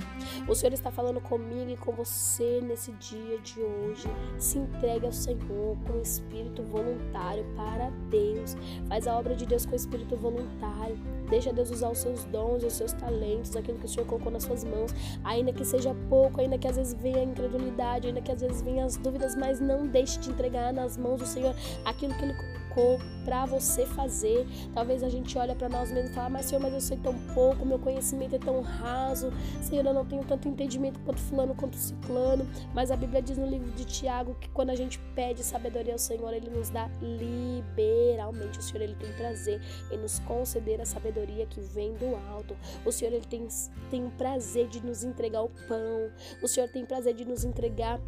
O 0.46 0.54
Senhor 0.54 0.74
está 0.74 0.90
falando 0.90 1.20
comigo 1.20 1.70
e 1.70 1.76
com 1.78 1.92
você 1.92 2.61
nesse 2.62 2.92
dia 2.92 3.38
de 3.38 3.59
hoje. 3.59 4.06
Se 4.38 4.59
entregue 4.59 5.06
ao 5.06 5.12
Senhor 5.12 5.76
com 5.87 5.98
espírito 6.00 6.62
voluntário 6.62 7.44
para 7.56 7.90
Deus. 8.11 8.54
Faz 8.87 9.09
a 9.09 9.16
obra 9.16 9.35
de 9.35 9.46
Deus 9.46 9.64
com 9.64 9.74
espírito 9.74 10.14
voluntário. 10.14 10.98
Deixa 11.30 11.52
Deus 11.52 11.70
usar 11.70 11.90
os 11.90 11.98
seus 11.98 12.24
dons, 12.24 12.62
os 12.64 12.74
seus 12.74 12.92
talentos, 12.92 13.56
aquilo 13.56 13.78
que 13.78 13.87
o 13.87 13.88
Senhor 13.88 14.06
colocou 14.06 14.30
nas 14.30 14.42
suas 14.42 14.62
mãos, 14.62 14.92
ainda 15.24 15.52
que 15.52 15.64
seja 15.64 15.94
pouco, 16.09 16.40
ainda 16.40 16.59
que 16.59 16.68
às 16.68 16.76
vezes 16.76 16.92
venha 16.92 17.18
a 17.18 17.24
incredulidade, 17.24 18.09
ainda 18.09 18.20
que 18.20 18.33
às 18.33 18.40
vezes 18.40 18.61
venha 18.61 18.85
as 18.85 18.96
dúvidas, 18.96 19.37
mas 19.37 19.61
não 19.61 19.87
deixe 19.87 20.18
de 20.18 20.30
entregar 20.30 20.72
nas 20.72 20.96
mãos 20.96 21.20
do 21.20 21.26
Senhor 21.26 21.54
aquilo 21.85 22.12
que 22.14 22.24
Ele 22.24 22.35
colocou 22.70 22.98
para 23.24 23.44
você 23.46 23.85
fazer. 23.85 24.46
Talvez 24.74 25.02
a 25.02 25.09
gente 25.09 25.37
olhe 25.37 25.54
para 25.54 25.68
nós 25.68 25.90
mesmos 25.90 26.11
e 26.11 26.14
fala, 26.14 26.30
mas 26.30 26.46
Senhor, 26.46 26.61
mas 26.61 26.72
eu 26.72 26.80
sei 26.80 26.96
tão 26.96 27.14
pouco, 27.35 27.66
meu 27.66 27.78
conhecimento 27.78 28.37
é 28.37 28.38
tão 28.38 28.61
raso, 28.61 29.33
Senhor, 29.61 29.85
eu 29.85 29.94
não 29.94 30.04
tenho 30.04 30.24
tanto 30.24 30.48
entendimento 30.48 30.98
quanto 31.00 31.20
fulano, 31.20 31.54
quanto 31.54 31.76
ciclano. 31.76 32.48
Mas 32.74 32.90
a 32.90 32.96
Bíblia 32.96 33.20
diz 33.20 33.37
no 33.37 33.46
livro 33.46 33.70
de 33.72 33.85
Tiago 33.85 34.35
que 34.40 34.48
quando 34.50 34.70
a 34.70 34.74
gente 34.74 34.98
pede 35.14 35.42
sabedoria 35.42 35.92
ao 35.92 35.98
Senhor, 35.98 36.33
Ele 36.33 36.50
nos 36.50 36.70
dá 36.70 36.88
liberalmente. 37.00 38.59
O 38.59 38.62
Senhor, 38.62 38.83
Ele 38.83 38.94
tem 38.94 39.12
prazer 39.12 39.61
em 39.90 39.98
nos 39.98 40.18
conceder 40.20 40.80
a 40.80 40.87
sabedoria 40.87 41.46
que 41.46 41.61
vem 41.61 41.94
do 41.94 42.16
alto. 42.30 42.56
O 42.85 42.92
Senhor, 42.92 43.12
Ele 43.12 43.26
tem, 43.26 43.46
tem 43.90 44.09
prazer 44.11 44.68
de 44.68 44.85
nos 44.85 45.04
entregar 45.04 45.42
o 45.42 45.50
pão. 45.68 46.11
O 46.42 46.48
Senhor 46.48 46.68
tem 46.68 46.85
prazer 46.85 47.14
de 47.14 47.24
nos 47.24 47.44
entregar 47.44 48.00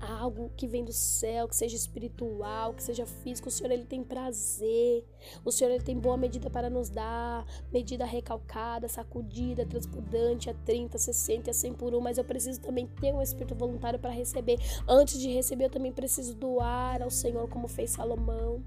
algo 0.00 0.50
que 0.56 0.66
vem 0.66 0.84
do 0.84 0.92
céu, 0.92 1.48
que 1.48 1.56
seja 1.56 1.76
espiritual, 1.76 2.74
que 2.74 2.82
seja 2.82 3.06
físico. 3.06 3.48
O 3.48 3.50
Senhor 3.50 3.70
ele 3.72 3.84
tem 3.84 4.02
prazer. 4.02 5.04
O 5.44 5.50
Senhor 5.50 5.70
ele 5.70 5.82
tem 5.82 5.98
boa 5.98 6.16
medida 6.16 6.48
para 6.48 6.70
nos 6.70 6.88
dar, 6.88 7.44
medida 7.72 8.04
recalcada, 8.04 8.88
sacudida, 8.88 9.66
transbordante, 9.66 10.50
a 10.50 10.54
30, 10.54 10.98
60, 10.98 11.50
a 11.50 11.54
100 11.54 11.74
por 11.74 11.94
um, 11.94 12.00
mas 12.00 12.18
eu 12.18 12.24
preciso 12.24 12.60
também 12.60 12.86
ter 12.86 13.12
um 13.12 13.22
espírito 13.22 13.54
voluntário 13.54 13.98
para 13.98 14.10
receber. 14.10 14.58
Antes 14.86 15.18
de 15.18 15.32
receber, 15.32 15.66
eu 15.66 15.70
também 15.70 15.92
preciso 15.92 16.34
doar 16.34 17.02
ao 17.02 17.10
Senhor 17.10 17.48
como 17.48 17.68
fez 17.68 17.90
Salomão. 17.90 18.62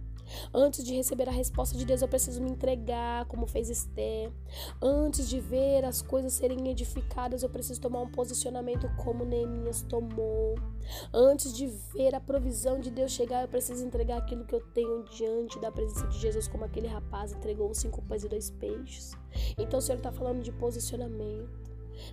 Antes 0.54 0.86
de 0.86 0.96
receber 0.96 1.28
a 1.28 1.32
resposta 1.32 1.78
de 1.78 1.86
Deus, 1.86 2.02
eu 2.02 2.08
preciso 2.08 2.42
me 2.42 2.50
entregar, 2.50 3.26
como 3.26 3.48
fez 3.48 3.70
Esther. 3.70 4.32
Antes 4.82 5.28
de 5.28 5.40
ver 5.40 5.86
as 5.86 6.02
coisas 6.02 6.34
serem 6.34 6.70
edificadas, 6.70 7.44
eu 7.44 7.50
preciso 7.50 7.80
tomar 7.82 8.02
um 8.02 8.12
posicionamento 8.12 8.90
como 8.98 9.26
Neemias 9.26 9.82
tomou. 9.84 10.56
Antes 11.14 11.54
de 11.54 11.68
ver 11.68 12.16
a 12.16 12.20
provisão 12.20 12.80
de 12.80 12.92
Deus 12.92 13.12
chegar, 13.12 13.42
eu 13.42 13.48
preciso 13.48 13.86
entregar 13.86 14.18
aquilo 14.18 14.46
que 14.46 14.56
eu 14.56 14.62
tenho 14.74 15.04
diante 15.06 15.60
da 15.60 15.72
presença 15.72 16.08
de 16.08 16.20
Jesus, 16.20 16.48
como 16.48 16.66
aquele 16.66 16.88
rapaz 16.88 17.32
entregou 17.32 17.74
cinco 17.74 18.02
pães 18.02 18.24
e 18.24 18.30
dois 18.30 18.50
peixes. 18.50 19.16
Então 19.58 19.80
o 19.80 19.82
Senhor 19.82 19.98
está 19.98 20.12
falando 20.12 20.42
de 20.42 20.52
posicionamento. 20.52 21.61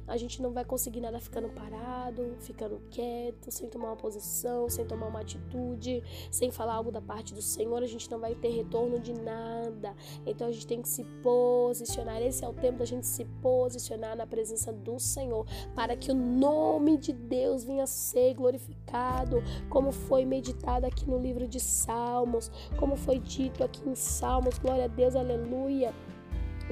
A 0.06 0.16
gente 0.16 0.40
não 0.42 0.52
vai 0.52 0.64
conseguir 0.64 1.00
nada 1.00 1.20
ficando 1.20 1.48
parado, 1.48 2.36
ficando 2.40 2.80
quieto, 2.90 3.50
sem 3.50 3.68
tomar 3.68 3.88
uma 3.88 3.96
posição, 3.96 4.68
sem 4.68 4.84
tomar 4.86 5.06
uma 5.06 5.20
atitude, 5.20 6.02
sem 6.30 6.50
falar 6.50 6.74
algo 6.74 6.90
da 6.90 7.00
parte 7.00 7.34
do 7.34 7.42
Senhor. 7.42 7.82
A 7.82 7.86
gente 7.86 8.10
não 8.10 8.18
vai 8.18 8.34
ter 8.34 8.48
retorno 8.48 8.98
de 8.98 9.12
nada. 9.12 9.94
Então 10.26 10.48
a 10.48 10.52
gente 10.52 10.66
tem 10.66 10.82
que 10.82 10.88
se 10.88 11.04
posicionar. 11.22 12.20
Esse 12.22 12.44
é 12.44 12.48
o 12.48 12.52
tempo 12.52 12.78
da 12.78 12.84
gente 12.84 13.06
se 13.06 13.24
posicionar 13.42 14.16
na 14.16 14.26
presença 14.26 14.72
do 14.72 14.98
Senhor, 14.98 15.46
para 15.74 15.96
que 15.96 16.10
o 16.10 16.14
nome 16.14 16.96
de 16.96 17.12
Deus 17.12 17.64
venha 17.64 17.86
ser 17.86 18.34
glorificado, 18.34 19.42
como 19.68 19.92
foi 19.92 20.24
meditado 20.24 20.86
aqui 20.86 21.08
no 21.08 21.18
livro 21.18 21.46
de 21.46 21.60
Salmos, 21.60 22.50
como 22.78 22.96
foi 22.96 23.18
dito 23.18 23.64
aqui 23.64 23.88
em 23.88 23.94
Salmos. 23.94 24.58
Glória 24.58 24.84
a 24.84 24.88
Deus, 24.88 25.14
aleluia. 25.14 25.92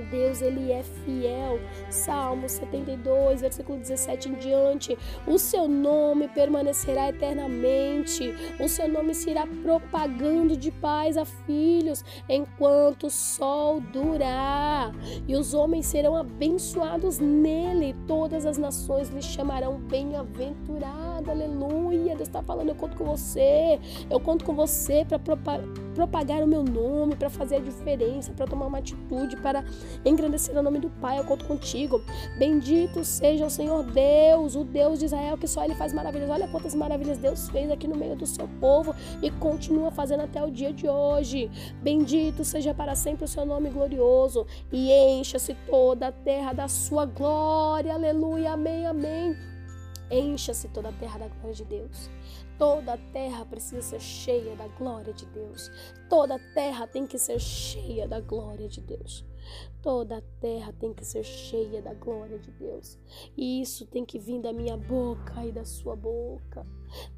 Deus 0.03 0.43
ele 0.43 0.73
é 0.73 0.83
fiel. 0.83 1.59
Salmo 1.91 2.49
72, 2.49 3.41
versículo 3.41 3.79
17 3.79 4.29
em 4.29 4.35
diante. 4.35 4.99
O 5.27 5.39
seu 5.39 5.69
nome 5.69 6.29
permanecerá 6.29 7.09
eternamente. 7.09 8.35
O 8.61 8.69
seu 8.69 8.89
nome 8.89 9.15
se 9.15 9.31
irá 9.31 9.47
propagando 9.63 10.57
de 10.57 10.71
pais 10.71 11.17
a 11.17 11.25
filhos 11.25 12.05
enquanto 12.29 13.07
o 13.07 13.11
sol 13.11 13.81
durar. 13.81 14.93
E 15.27 15.37
os 15.37 15.55
homens 15.55 15.87
serão 15.87 16.17
abençoados 16.17 17.19
nele. 17.19 17.95
Todas 18.07 18.47
as 18.47 18.59
nações 18.59 19.09
lhe 19.09 19.23
chamarão 19.23 19.79
bem-aventurado. 19.79 21.31
Aleluia. 21.31 22.17
Deus 22.17 22.29
está 22.29 22.43
falando, 22.43 22.69
eu 22.69 22.75
conto 22.75 22.97
com 22.97 23.05
você. 23.05 23.79
Eu 24.11 24.21
conto 24.21 24.45
com 24.45 24.55
você 24.55 25.05
para 25.05 25.19
propagar 25.19 25.86
o 26.05 26.47
meu 26.47 26.63
nome, 26.63 27.17
para 27.17 27.31
fazer 27.31 27.57
a 27.57 27.61
diferença, 27.61 28.33
para 28.33 28.47
tomar 28.47 28.67
uma 28.67 28.79
atitude, 28.79 29.37
para 29.37 29.65
Engrandecer 30.05 30.57
o 30.57 30.63
nome 30.63 30.79
do 30.79 30.89
Pai, 30.89 31.19
eu 31.19 31.25
conto 31.25 31.45
contigo. 31.47 32.01
Bendito 32.39 33.05
seja 33.05 33.47
o 33.47 33.51
Senhor 33.51 33.83
Deus, 33.85 34.55
o 34.55 34.65
Deus 34.65 34.99
de 34.99 35.07
Israel, 35.07 35.37
que 35.37 35.49
só 35.49 35.65
Ele 35.65 35.75
faz 35.75 35.93
maravilhas. 35.93 36.31
Olha 36.31 36.49
quantas 36.49 36.75
maravilhas 36.75 37.19
Deus 37.19 37.49
fez 37.49 37.71
aqui 37.71 37.89
no 37.89 37.97
meio 37.97 38.15
do 38.15 38.27
seu 38.27 38.49
povo 38.61 38.95
e 39.23 39.31
continua 39.31 39.91
fazendo 39.91 40.23
até 40.23 40.43
o 40.45 40.51
dia 40.51 40.73
de 40.73 40.89
hoje. 40.89 41.51
Bendito 41.83 42.45
seja 42.45 42.73
para 42.73 42.95
sempre 42.95 43.25
o 43.25 43.29
seu 43.29 43.45
nome 43.45 43.71
glorioso 43.71 44.47
e 44.73 44.93
encha-se 44.93 45.55
toda 45.69 46.09
a 46.09 46.13
terra 46.13 46.53
da 46.53 46.69
sua 46.69 47.05
glória. 47.05 47.95
Aleluia, 47.95 48.53
amém, 48.53 48.87
amém. 48.87 49.56
Encha-se 50.11 50.69
toda 50.69 50.91
a 50.91 50.93
terra 50.93 51.19
da 51.19 51.29
glória 51.29 51.55
de 51.55 51.65
Deus. 51.65 52.11
Toda 52.59 52.95
a 52.95 52.99
terra 53.13 53.45
precisa 53.45 53.83
ser 53.83 54.01
cheia 54.01 54.55
da 54.57 54.69
glória 54.69 55.13
de 55.13 55.27
Deus. 55.27 55.71
Toda 56.09 56.37
a 56.37 56.55
terra 56.55 56.87
tem 56.87 57.07
que 57.07 57.19
ser 57.19 57.39
cheia 57.41 58.07
da 58.07 58.21
glória 58.21 58.69
de 58.69 58.81
Deus. 58.81 59.25
Toda 59.83 60.19
a 60.19 60.23
terra 60.41 60.73
tem 60.73 60.93
que 60.93 61.05
ser 61.05 61.25
cheia 61.25 61.83
da 61.83 61.95
glória 61.95 62.39
de 62.39 62.51
Deus. 62.53 62.99
E 63.37 63.61
isso 63.61 63.87
tem 63.87 64.05
que 64.05 64.19
vir 64.19 64.41
da 64.41 64.53
minha 64.53 64.77
boca 64.77 65.45
e 65.45 65.53
da 65.53 65.65
sua 65.65 65.97
boca. 65.97 66.67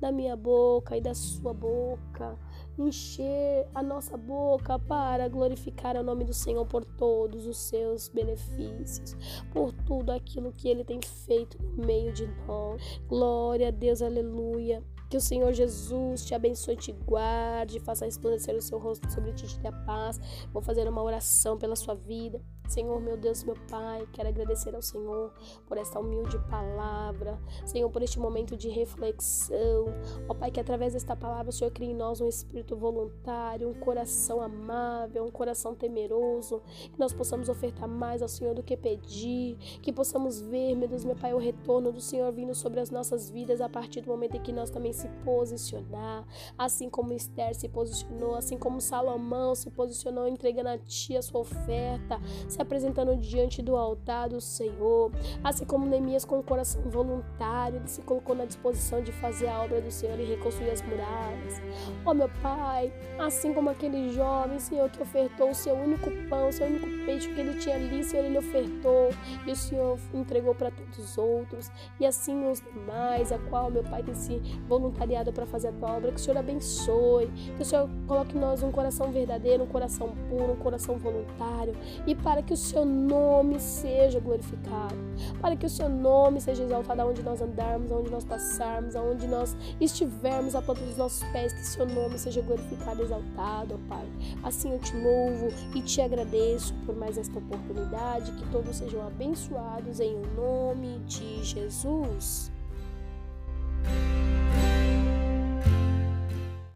Da 0.01 0.11
minha 0.11 0.37
boca 0.37 0.97
e 0.97 1.01
da 1.01 1.15
sua 1.15 1.55
boca 1.55 2.39
encher 2.83 3.67
a 3.75 3.83
nossa 3.83 4.17
boca 4.17 4.79
para 4.79 5.29
glorificar 5.29 5.97
o 5.97 6.03
nome 6.03 6.25
do 6.25 6.33
Senhor 6.33 6.65
por 6.67 6.85
todos 6.85 7.47
os 7.47 7.57
seus 7.59 8.09
benefícios, 8.09 9.17
por 9.53 9.73
tudo 9.73 10.11
aquilo 10.11 10.53
que 10.53 10.69
ele 10.69 10.85
tem 10.85 11.01
feito 11.03 11.61
no 11.63 11.87
meio 11.87 12.13
de 12.13 12.27
nós. 12.47 13.01
Glória 13.09 13.69
a 13.69 13.71
Deus, 13.71 14.03
aleluia. 14.03 14.83
Que 15.09 15.17
o 15.17 15.21
Senhor 15.21 15.53
Jesus 15.55 16.25
te 16.27 16.35
abençoe, 16.35 16.77
te 16.77 16.93
guarde, 16.93 17.81
faça 17.81 18.05
resplandecer 18.05 18.55
o 18.55 18.61
seu 18.61 18.79
rosto 18.79 19.11
sobre 19.11 19.33
ti, 19.33 19.47
te 19.47 19.59
dê 19.59 19.69
a 19.69 19.73
paz. 19.73 20.21
Vou 20.53 20.61
fazer 20.61 20.87
uma 20.87 21.03
oração 21.03 21.57
pela 21.57 21.75
sua 21.75 21.95
vida. 21.95 22.43
Senhor, 22.69 23.01
meu 23.01 23.17
Deus, 23.17 23.43
meu 23.45 23.57
Pai, 23.71 24.07
quero 24.13 24.29
agradecer 24.29 24.75
ao 24.75 24.83
Senhor 24.83 25.33
por 25.67 25.79
esta 25.79 25.99
humilde 25.99 26.39
palavra. 26.51 27.41
Senhor, 27.65 27.89
por 27.91 28.03
este 28.03 28.19
momento 28.19 28.59
de 28.59 28.69
reflexão. 28.69 29.87
Ó 30.29 30.35
Pai, 30.35 30.51
que 30.51 30.61
através 30.61 30.93
desta 30.93 31.17
palavra 31.17 31.49
o 31.49 31.53
Senhor 31.53 31.71
crie 31.71 31.91
em 31.91 31.95
nós 31.95 32.21
um 32.21 32.29
espírito 32.29 32.77
voluntário, 32.77 33.71
um 33.71 33.75
coração 33.75 34.43
amável, 34.43 35.25
um 35.25 35.31
coração 35.31 35.75
temeroso. 35.75 36.61
Que 36.93 36.99
nós 36.99 37.13
possamos 37.13 37.49
ofertar 37.49 37.89
mais 37.89 38.21
ao 38.21 38.29
Senhor 38.29 38.55
do 38.55 38.63
que 38.63 38.77
pedir. 38.77 39.57
Que 39.81 39.91
possamos 39.91 40.43
ver, 40.43 40.75
meu 40.75 40.89
Deus, 40.89 41.07
meu 41.07 41.17
Pai, 41.17 41.33
o 41.33 41.39
retorno 41.39 41.91
do 41.91 42.03
Senhor 42.03 42.31
vindo 42.33 42.55
sobre 42.55 42.81
as 42.81 42.91
nossas 42.91 43.31
vidas 43.31 43.63
a 43.63 43.69
partir 43.69 44.03
do 44.03 44.09
momento 44.09 44.37
em 44.37 44.43
que 44.43 44.53
nós 44.53 44.69
também 44.69 44.93
se 44.93 45.09
posicionar. 45.25 46.27
Assim 46.59 46.91
como 46.91 47.15
Esther 47.15 47.55
se 47.55 47.67
posicionou, 47.67 48.35
assim 48.35 48.59
como 48.59 48.79
Salomão 48.79 49.55
se 49.55 49.71
posicionou 49.71 50.29
entregando 50.29 50.69
a 50.69 50.79
Ti 50.79 51.17
a 51.17 51.23
sua 51.23 51.41
oferta 51.41 52.21
se 52.59 52.63
apresentando 52.63 53.17
diante 53.17 53.63
do 53.63 53.77
altar 53.77 54.29
do 54.29 54.41
Senhor. 54.41 55.13
Assim 55.45 55.65
como 55.65 55.87
Neemias, 55.87 56.25
com 56.25 56.41
o 56.41 56.43
coração 56.43 56.83
voluntário, 56.83 57.77
ele 57.77 57.87
se 57.87 58.03
colocou 58.03 58.35
na 58.35 58.45
disposição 58.45 59.01
de 59.01 59.13
fazer 59.13 59.47
a 59.47 59.63
obra 59.63 59.81
do 59.81 59.91
Senhor 59.91 60.19
e 60.19 60.25
reconstruir 60.25 60.71
as 60.71 60.83
muralhas. 60.83 61.63
Ó 62.05 62.11
oh, 62.11 62.15
meu 62.15 62.29
Pai, 62.43 62.93
assim 63.19 63.55
como 63.55 63.71
aquele 63.71 64.13
jovem, 64.13 64.59
Senhor, 64.59 64.91
que 64.91 65.01
ofertou 65.01 65.51
o 65.51 65.55
seu 65.55 65.75
único 65.75 66.11
pão, 66.29 66.49
o 66.49 66.53
seu 66.53 66.67
único 66.67 66.87
peixe 67.07 67.33
que 67.33 67.41
ele 67.41 67.59
tinha 67.59 67.77
ali, 67.77 68.03
Senhor, 68.03 68.25
ele 68.25 68.39
ofertou 68.39 69.11
e 69.47 69.53
o 69.53 69.57
Senhor 69.57 69.99
entregou 70.13 70.55
para 70.55 70.73
todos 70.73 70.99
os 70.99 71.17
outros. 71.17 71.71
E 72.01 72.07
assim 72.07 72.51
os 72.51 72.61
demais, 72.61 73.31
a 73.31 73.39
qual 73.39 73.71
meu 73.71 73.85
Pai 73.85 74.03
tem 74.03 74.15
se 74.15 74.39
voluntariado 74.67 75.33
para 75.33 75.47
fazer 75.47 75.69
a 75.69 75.73
tua 75.73 75.93
obra, 75.93 76.11
que 76.11 76.17
o 76.17 76.21
Senhor 76.21 76.39
abençoe, 76.39 77.29
que 77.57 77.63
o 77.63 77.65
Senhor 77.65 77.89
coloque 78.09 78.37
em 78.37 78.41
nós 78.41 78.65
um 78.65 78.73
coração 78.73 79.13
verdadeiro, 79.13 79.63
um 79.63 79.67
coração 79.67 80.13
puro, 80.29 80.55
um 80.55 80.57
coração 80.57 80.99
voluntário 80.99 81.75
e 82.05 82.15
para 82.17 82.43
que 82.49 82.55
o 82.55 82.57
seu 82.57 82.83
nome 82.83 83.61
seja 83.61 84.19
glorificado, 84.21 84.97
para 85.39 85.55
que 85.55 85.67
o 85.67 85.69
seu 85.69 85.87
nome 85.87 86.41
seja 86.41 86.63
exaltado 86.65 87.03
aonde 87.03 87.23
nós 87.23 87.43
andarmos, 87.43 87.93
aonde 87.93 88.11
nós 88.11 88.25
passarmos, 88.25 88.97
aonde 88.97 89.27
nós 89.27 89.55
estivermos 89.79 90.55
a 90.55 90.63
ponta 90.63 90.81
dos 90.81 90.97
nossos 90.97 91.23
pés, 91.31 91.53
que 91.53 91.67
seu 91.67 91.85
nome 91.85 92.19
seja 92.19 92.41
glorificado, 92.41 93.03
exaltado, 93.03 93.75
ó 93.75 93.79
Pai. 93.87 94.07
Assim 94.43 94.73
eu 94.73 94.79
te 94.79 94.97
louvo 94.97 95.49
e 95.75 95.83
te 95.83 96.01
agradeço 96.01 96.73
por 96.87 96.97
mais 96.97 97.19
esta 97.19 97.39
oportunidade, 97.39 98.33
que 98.33 98.51
todos 98.51 98.77
sejam 98.77 99.07
abençoados 99.07 100.01
em 100.01 100.17
nome 100.35 101.01
de 101.01 101.45
Jesus. 101.45 102.51